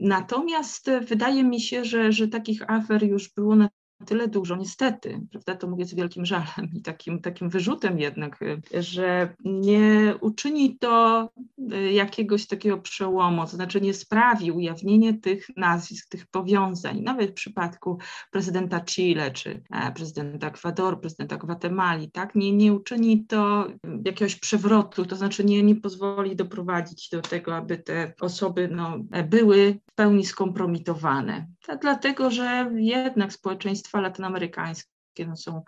Natomiast 0.00 0.90
wydaje 1.08 1.44
mi 1.44 1.60
się, 1.60 1.84
że, 1.84 2.12
że 2.12 2.28
takich 2.28 2.70
afer 2.70 3.02
już 3.02 3.32
było 3.34 3.56
na 3.56 3.68
tyle 4.06 4.28
dużo, 4.28 4.56
niestety, 4.56 5.20
prawda, 5.30 5.54
to 5.54 5.66
mówię 5.66 5.84
z 5.84 5.94
wielkim 5.94 6.26
żalem 6.26 6.70
i 6.74 6.82
takim, 6.82 7.20
takim 7.20 7.48
wyrzutem 7.48 7.98
jednak, 7.98 8.38
że 8.80 9.34
nie 9.44 10.14
uczyni 10.20 10.78
to 10.78 11.28
y, 11.72 11.92
jakiegoś 11.92 12.46
takiego 12.46 12.78
przełomu, 12.78 13.42
to 13.42 13.50
znaczy 13.50 13.80
nie 13.80 13.94
sprawi 13.94 14.52
ujawnienie 14.52 15.14
tych 15.14 15.46
nazwisk, 15.56 16.08
tych 16.08 16.26
powiązań, 16.26 17.00
nawet 17.00 17.30
w 17.30 17.34
przypadku 17.34 17.98
prezydenta 18.30 18.80
Chile, 18.80 19.30
czy 19.30 19.62
e, 19.70 19.92
prezydenta 19.92 20.48
Ekwadoru, 20.48 20.96
prezydenta 20.96 21.36
Gwatemali, 21.36 22.10
tak, 22.10 22.34
nie, 22.34 22.52
nie 22.52 22.72
uczyni 22.72 23.26
to 23.26 23.66
jakiegoś 24.04 24.36
przewrotu, 24.36 25.04
to 25.04 25.16
znaczy 25.16 25.44
nie, 25.44 25.62
nie 25.62 25.76
pozwoli 25.76 26.36
doprowadzić 26.36 27.08
do 27.08 27.22
tego, 27.22 27.56
aby 27.56 27.78
te 27.78 28.12
osoby 28.20 28.68
no, 28.72 28.98
były 29.28 29.78
w 29.90 29.94
pełni 29.94 30.26
skompromitowane. 30.26 31.46
Dlatego, 31.80 32.30
że 32.30 32.70
jednak 32.74 33.32
społeczeństwa 33.32 34.00
latynoamerykańskie 34.00 34.93
no, 35.18 35.36
są 35.36 35.62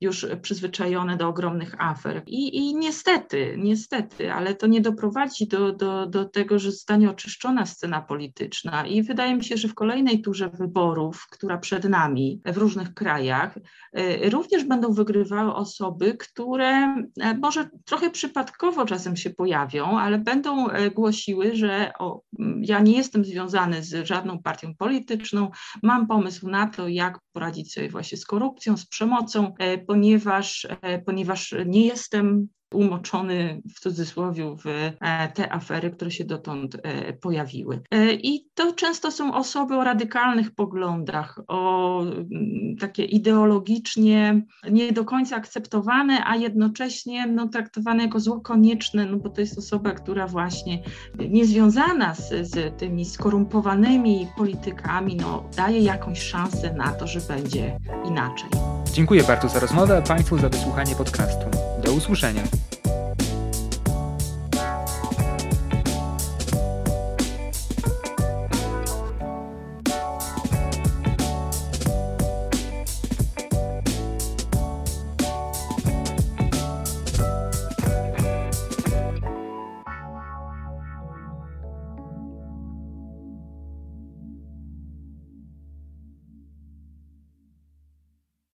już 0.00 0.26
przyzwyczajone 0.42 1.16
do 1.16 1.28
ogromnych 1.28 1.74
afer. 1.78 2.22
I, 2.26 2.56
I, 2.56 2.74
niestety, 2.74 3.54
niestety, 3.58 4.32
ale 4.32 4.54
to 4.54 4.66
nie 4.66 4.80
doprowadzi 4.80 5.46
do, 5.46 5.72
do, 5.72 6.06
do 6.06 6.24
tego, 6.24 6.58
że 6.58 6.70
zostanie 6.70 7.10
oczyszczona 7.10 7.66
scena 7.66 8.02
polityczna. 8.02 8.86
I 8.86 9.02
wydaje 9.02 9.34
mi 9.34 9.44
się, 9.44 9.56
że 9.56 9.68
w 9.68 9.74
kolejnej 9.74 10.22
turze 10.22 10.50
wyborów, 10.50 11.26
która 11.30 11.58
przed 11.58 11.84
nami 11.84 12.40
w 12.44 12.56
różnych 12.56 12.94
krajach, 12.94 13.56
y, 13.98 14.30
również 14.30 14.64
będą 14.64 14.92
wygrywały 14.92 15.54
osoby, 15.54 16.16
które 16.18 16.96
e, 17.20 17.38
może 17.38 17.68
trochę 17.84 18.10
przypadkowo 18.10 18.86
czasem 18.86 19.16
się 19.16 19.30
pojawią, 19.30 19.98
ale 19.98 20.18
będą 20.18 20.68
e, 20.68 20.90
głosiły, 20.90 21.56
że 21.56 21.92
o, 21.98 22.22
ja 22.60 22.80
nie 22.80 22.96
jestem 22.96 23.24
związany 23.24 23.82
z 23.82 24.06
żadną 24.06 24.38
partią 24.42 24.74
polityczną, 24.74 25.50
mam 25.82 26.06
pomysł 26.06 26.48
na 26.48 26.66
to, 26.66 26.88
jak 26.88 27.18
poradzić 27.32 27.72
sobie 27.72 27.88
właśnie 27.88 28.18
z 28.18 28.26
korupcją, 28.26 28.76
z 28.76 28.86
przemocą, 28.86 29.54
e, 29.58 29.78
ponieważ, 29.78 30.66
e, 30.82 30.98
ponieważ 30.98 31.54
nie 31.66 31.86
jestem 31.86 32.48
umoczony 32.72 33.62
w 33.74 33.80
cudzysłowie 33.80 34.56
w 34.64 34.66
e, 35.00 35.28
te 35.34 35.52
afery, 35.52 35.90
które 35.90 36.10
się 36.10 36.24
dotąd 36.24 36.76
e, 36.82 37.12
pojawiły. 37.12 37.80
E, 37.90 38.12
I 38.12 38.46
to 38.54 38.72
często 38.72 39.10
są 39.10 39.34
osoby 39.34 39.76
o 39.76 39.84
radykalnych 39.84 40.54
poglądach, 40.54 41.40
o 41.48 42.02
mm, 42.02 42.76
takie 42.80 43.04
ideologicznie 43.04 44.42
nie 44.70 44.92
do 44.92 45.04
końca 45.04 45.36
akceptowane, 45.36 46.24
a 46.26 46.36
jednocześnie 46.36 47.26
no, 47.26 47.48
traktowane 47.48 48.02
jako 48.02 48.20
zło 48.20 48.40
konieczne, 48.40 49.06
no 49.06 49.16
bo 49.16 49.28
to 49.28 49.40
jest 49.40 49.58
osoba, 49.58 49.90
która 49.90 50.26
właśnie 50.26 50.82
niezwiązana 51.28 52.14
z, 52.14 52.48
z 52.50 52.78
tymi 52.78 53.04
skorumpowanymi 53.04 54.28
politykami, 54.36 55.16
no, 55.16 55.44
daje 55.56 55.80
jakąś 55.80 56.22
szansę 56.22 56.74
na 56.74 56.92
to, 56.92 57.06
że 57.06 57.20
będzie 57.20 57.78
inaczej. 58.08 58.48
Dziękuję 58.92 59.22
bardzo 59.22 59.48
za 59.48 59.60
rozmowę, 59.60 59.98
a 59.98 60.02
Państwu 60.02 60.38
za 60.38 60.48
wysłuchanie 60.48 60.94
podcastu. 60.94 61.71
Do 61.84 61.92
usłyszenia. 61.92 62.42